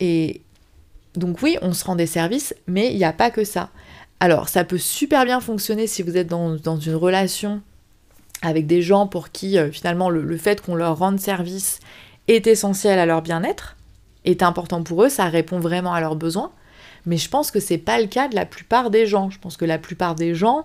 Et, 0.01 0.41
Donc 1.17 1.43
oui, 1.43 1.57
on 1.63 1.73
se 1.73 1.85
rend 1.85 1.97
des 1.97 2.07
services, 2.07 2.55
mais 2.67 2.93
il 2.93 2.97
n'y 2.97 3.05
a 3.05 3.13
pas 3.13 3.31
que 3.31 3.45
ça. 3.45 3.71
Alors, 4.21 4.49
ça 4.49 4.65
peut 4.65 4.79
super 4.79 5.25
bien 5.25 5.41
fonctionner 5.41 5.87
si 5.87 6.03
vous 6.03 6.17
êtes 6.17 6.29
dans, 6.29 6.57
une 6.57 6.95
relation 6.95 7.61
avec 8.43 8.67
des 8.67 8.83
gens 8.83 9.07
pour 9.07 9.31
qui 9.31 9.59
euh, 9.59 9.71
finalement 9.71 10.11
le, 10.11 10.37
fait 10.37 10.61
qu'on 10.61 10.75
leur 10.75 10.99
rende 10.99 11.21
service 11.21 11.81
est 12.29 12.47
essentiel 12.47 12.99
à 12.99 13.07
leur 13.07 13.23
bien-être, 13.23 13.77
est 14.25 14.43
important 14.43 14.83
pour 14.83 15.05
eux, 15.05 15.09
ça 15.09 15.27
répond 15.27 15.59
vraiment 15.59 15.93
à 15.93 16.01
leurs 16.01 16.17
besoins. 16.17 16.51
Mais 17.07 17.19
je 17.19 17.29
pense 17.29 17.51
que 17.51 17.61
c'est 17.61 17.79
pas 17.79 18.01
le 18.01 18.09
cas 18.09 18.29
de 18.29 18.35
la 18.35 18.45
plupart 18.45 18.91
des 18.91 19.07
gens. 19.07 19.31
Je 19.31 19.39
pense 19.39 19.57
que 19.57 19.65
la 19.65 19.79
plupart 19.79 20.17
des 20.17 20.35
gens 20.35 20.65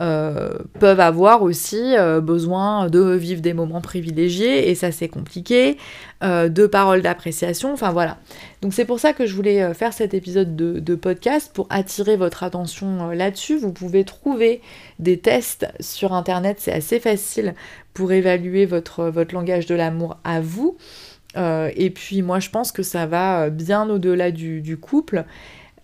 euh, 0.00 0.48
peuvent 0.78 1.00
avoir 1.00 1.42
aussi 1.42 1.94
euh, 1.94 2.22
besoin 2.22 2.88
de 2.88 3.12
vivre 3.12 3.42
des 3.42 3.52
moments 3.52 3.82
privilégiés 3.82 4.70
et 4.70 4.74
ça 4.74 4.92
c'est 4.92 5.08
compliqué, 5.08 5.76
euh, 6.22 6.48
de 6.48 6.66
paroles 6.66 7.02
d'appréciation, 7.02 7.70
enfin 7.74 7.92
voilà. 7.92 8.16
Donc 8.62 8.72
c'est 8.72 8.86
pour 8.86 8.98
ça 8.98 9.12
que 9.12 9.26
je 9.26 9.34
voulais 9.34 9.74
faire 9.74 9.92
cet 9.92 10.14
épisode 10.14 10.56
de, 10.56 10.94
podcast 10.94 11.50
pour 11.52 11.66
attirer 11.68 12.16
votre 12.16 12.44
attention 12.44 13.10
là-dessus. 13.10 13.58
Vous 13.58 13.72
pouvez 13.72 14.04
trouver 14.04 14.62
des 14.98 15.18
tests 15.18 15.66
sur 15.80 16.14
internet, 16.14 16.56
c'est 16.60 16.72
assez 16.72 16.98
facile 16.98 17.54
pour 17.92 18.10
évaluer 18.12 18.64
votre, 18.64 19.04
votre 19.04 19.34
langage 19.34 19.66
de 19.66 19.74
l'amour 19.74 20.16
à 20.24 20.40
vous. 20.40 20.78
et 21.36 21.90
puis 21.90 22.22
moi 22.22 22.40
je 22.40 22.48
pense 22.48 22.72
que 22.72 22.82
ça 22.82 23.06
va 23.06 23.50
bien 23.50 23.88
au-delà 23.88 24.30
du 24.30 24.78
couple 24.80 25.26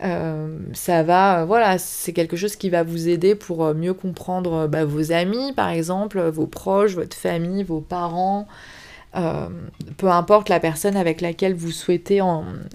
euh, 0.03 0.59
ça 0.75 1.03
va, 1.03 1.41
euh, 1.41 1.45
voilà, 1.47 1.79
c'est 1.79 2.13
quelque 2.13 2.37
chose 2.37 2.57
qui 2.57 2.69
va 2.69 2.83
vous 2.83 3.09
aider 3.09 3.35
pour 3.35 3.65
euh, 3.65 3.73
mieux 3.75 3.95
comprendre 3.95 4.67
bah, 4.67 4.85
vos 4.85 5.11
amis, 5.11 5.53
par 5.55 5.71
exemple, 5.71 6.21
vos 6.21 6.47
proches, 6.47 6.95
votre 6.95 7.17
famille, 7.17 7.63
vos 7.63 7.81
parents, 7.81 8.47
peu 9.97 10.11
importe 10.11 10.51
la 10.51 10.61
personne 10.61 10.95
avec 10.95 11.23
laquelle 11.23 11.55
vous 11.55 11.71
souhaitez 11.71 12.21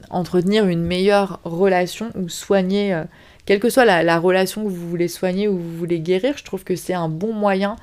entretenir 0.10 0.66
une 0.66 0.82
meilleure 0.82 1.40
relation 1.44 2.10
ou 2.16 2.30
soigner, 2.30 3.00
quelle 3.46 3.60
que 3.60 3.70
soit 3.70 3.86
la, 3.86 4.18
relation 4.18 4.64
que 4.64 4.70
vous 4.70 4.90
voulez 4.90 5.08
soigner 5.08 5.48
ou 5.48 5.60
vous 5.60 5.78
voulez 5.78 6.00
guérir, 6.00 6.36
je 6.38 6.44
trouve 6.44 6.64
que 6.64 6.76
c'est 6.76 6.96
un 6.96 7.10
bon 7.10 7.32
moyen 7.32 7.76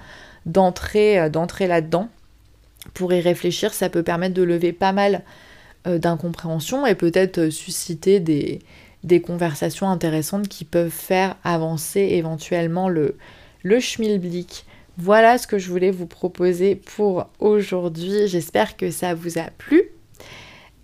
d'entrer, 0.45 1.31
d'entrer 1.31 1.69
là-dedans. 1.69 2.09
Pour 2.95 3.13
y 3.13 3.21
réfléchir, 3.21 3.73
ça 3.73 3.89
peut 3.89 4.03
permettre 4.03 4.35
de 4.35 4.43
lever 4.43 4.73
pas 4.73 4.91
mal 4.91 5.23
d'incompréhension 5.87 6.85
et 6.85 6.97
peut-être 6.97 7.51
susciter 7.51 8.19
des, 8.19 8.59
des 9.09 9.21
conversations 9.21 9.89
intéressantes 9.89 10.47
qui 10.47 10.65
peuvent 10.65 10.91
faire 10.91 11.35
avancer 11.43 12.01
éventuellement 12.01 12.89
le, 12.89 13.17
le 13.65 13.81
schmilblick. 13.81 14.65
Voilà 14.99 15.39
ce 15.39 15.47
que 15.47 15.59
je 15.59 15.71
voulais 15.71 15.91
vous 15.91 16.07
proposer 16.07 16.77
pour 16.77 17.29
aujourd'hui. 17.41 18.29
J'espère 18.29 18.77
que 18.77 18.91
ça 18.91 19.15
vous 19.15 19.39
a 19.39 19.51
plu. 19.59 19.83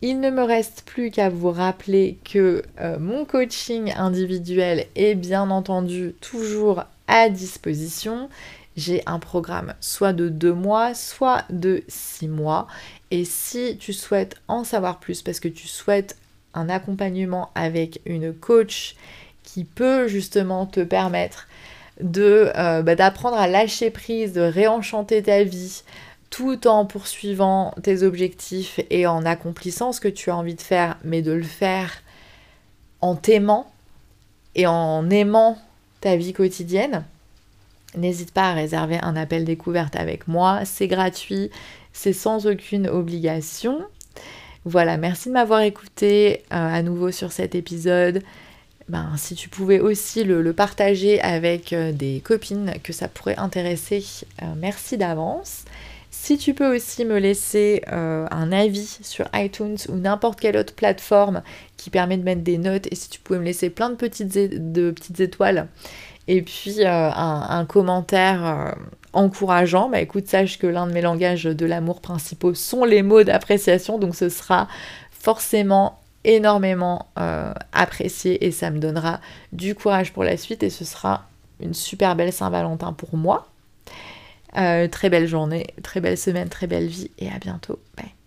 Il 0.02 0.20
ne 0.20 0.30
me 0.30 0.42
reste 0.42 0.82
plus 0.84 1.10
qu'à 1.10 1.30
vous 1.30 1.50
rappeler 1.50 2.18
que 2.24 2.62
euh, 2.80 2.98
mon 2.98 3.24
coaching 3.24 3.92
individuel 3.96 4.86
est 4.96 5.14
bien 5.14 5.50
entendu 5.50 6.14
toujours 6.20 6.84
à 7.06 7.28
disposition. 7.28 8.28
J'ai 8.76 9.02
un 9.06 9.18
programme 9.18 9.74
soit 9.80 10.12
de 10.12 10.28
deux 10.28 10.52
mois, 10.52 10.94
soit 10.94 11.44
de 11.50 11.84
six 11.88 12.28
mois. 12.28 12.66
Et 13.10 13.24
si 13.24 13.76
tu 13.78 13.92
souhaites 13.92 14.36
en 14.48 14.64
savoir 14.64 15.00
plus 15.00 15.22
parce 15.22 15.40
que 15.40 15.48
tu 15.48 15.68
souhaites 15.68 16.16
un 16.54 16.68
accompagnement 16.68 17.50
avec 17.54 18.00
une 18.06 18.32
coach 18.32 18.96
qui 19.42 19.64
peut 19.64 20.08
justement 20.08 20.66
te 20.66 20.80
permettre 20.80 21.48
de 22.00 22.50
euh, 22.56 22.82
bah, 22.82 22.94
d'apprendre 22.94 23.36
à 23.36 23.46
lâcher 23.46 23.90
prise, 23.90 24.32
de 24.32 24.40
réenchanter 24.40 25.22
ta 25.22 25.44
vie 25.44 25.82
tout 26.30 26.66
en 26.66 26.84
poursuivant 26.84 27.72
tes 27.82 28.02
objectifs 28.02 28.80
et 28.90 29.06
en 29.06 29.24
accomplissant 29.24 29.92
ce 29.92 30.00
que 30.00 30.08
tu 30.08 30.30
as 30.30 30.36
envie 30.36 30.56
de 30.56 30.60
faire, 30.60 30.98
mais 31.04 31.22
de 31.22 31.30
le 31.30 31.44
faire 31.44 32.02
en 33.00 33.14
t'aimant 33.14 33.70
et 34.56 34.66
en 34.66 35.08
aimant 35.10 35.58
ta 36.00 36.16
vie 36.16 36.32
quotidienne. 36.32 37.04
N'hésite 37.96 38.32
pas 38.32 38.50
à 38.50 38.54
réserver 38.54 38.98
un 39.00 39.14
appel 39.14 39.44
découverte 39.44 39.94
avec 39.94 40.26
moi, 40.26 40.64
c'est 40.64 40.88
gratuit, 40.88 41.50
c'est 41.92 42.12
sans 42.12 42.48
aucune 42.48 42.88
obligation. 42.88 43.78
Voilà, 44.66 44.96
merci 44.96 45.28
de 45.28 45.34
m'avoir 45.34 45.60
écouté 45.60 46.42
euh, 46.50 46.56
à 46.56 46.82
nouveau 46.82 47.10
sur 47.10 47.32
cet 47.32 47.54
épisode. 47.54 48.22
Ben, 48.88 49.12
si 49.18 49.34
tu 49.34 49.50
pouvais 49.50 49.78
aussi 49.78 50.24
le, 50.24 50.52
partager 50.54 51.20
avec 51.20 51.74
euh, 51.74 51.92
des 51.92 52.22
copines 52.24 52.72
que 52.82 52.94
ça 52.94 53.08
pourrait 53.08 53.36
intéresser, 53.36 54.02
euh, 54.42 54.46
merci 54.56 54.96
d'avance. 54.96 55.66
Si 56.10 56.38
tu 56.38 56.54
peux 56.54 56.74
aussi 56.74 57.04
me 57.04 57.18
laisser 57.18 57.82
un 57.88 58.52
avis 58.52 59.00
sur 59.02 59.26
iTunes 59.34 59.76
ou 59.88 59.96
n'importe 59.96 60.40
quelle 60.40 60.56
autre 60.56 60.72
plateforme 60.72 61.42
qui 61.76 61.90
permet 61.90 62.16
de 62.16 62.22
mettre 62.22 62.40
des 62.40 62.56
notes, 62.56 62.86
et 62.90 62.94
si 62.94 63.10
tu 63.10 63.20
pouvais 63.20 63.40
me 63.40 63.44
laisser 63.44 63.68
plein 63.68 63.90
de 63.90 63.96
petites, 63.96 64.32
de 64.32 64.90
petites 64.92 65.18
étoiles, 65.18 65.66
et 66.28 66.40
puis 66.40 66.84
un, 66.86 67.66
commentaire 67.68 68.76
encourageant, 69.14 69.88
bah 69.88 70.00
écoute, 70.00 70.28
sache 70.28 70.58
que 70.58 70.66
l'un 70.66 70.86
de 70.86 70.92
mes 70.92 71.00
langages 71.00 71.44
de 71.44 71.66
l'amour 71.66 72.00
principaux 72.00 72.54
sont 72.54 72.84
les 72.84 73.02
mots 73.02 73.22
d'appréciation, 73.22 73.98
donc 73.98 74.14
ce 74.14 74.28
sera 74.28 74.68
forcément 75.10 76.00
énormément 76.24 77.08
euh, 77.18 77.52
apprécié 77.72 78.44
et 78.46 78.50
ça 78.50 78.70
me 78.70 78.78
donnera 78.78 79.20
du 79.52 79.74
courage 79.74 80.12
pour 80.12 80.24
la 80.24 80.36
suite 80.36 80.62
et 80.62 80.70
ce 80.70 80.84
sera 80.84 81.26
une 81.60 81.74
super 81.74 82.16
belle 82.16 82.32
Saint-Valentin 82.32 82.92
pour 82.92 83.16
moi. 83.16 83.48
Euh, 84.56 84.88
très 84.88 85.10
belle 85.10 85.26
journée, 85.26 85.66
très 85.82 86.00
belle 86.00 86.18
semaine, 86.18 86.48
très 86.48 86.66
belle 86.66 86.86
vie 86.86 87.10
et 87.18 87.28
à 87.28 87.38
bientôt. 87.38 87.78
Bye. 87.96 88.23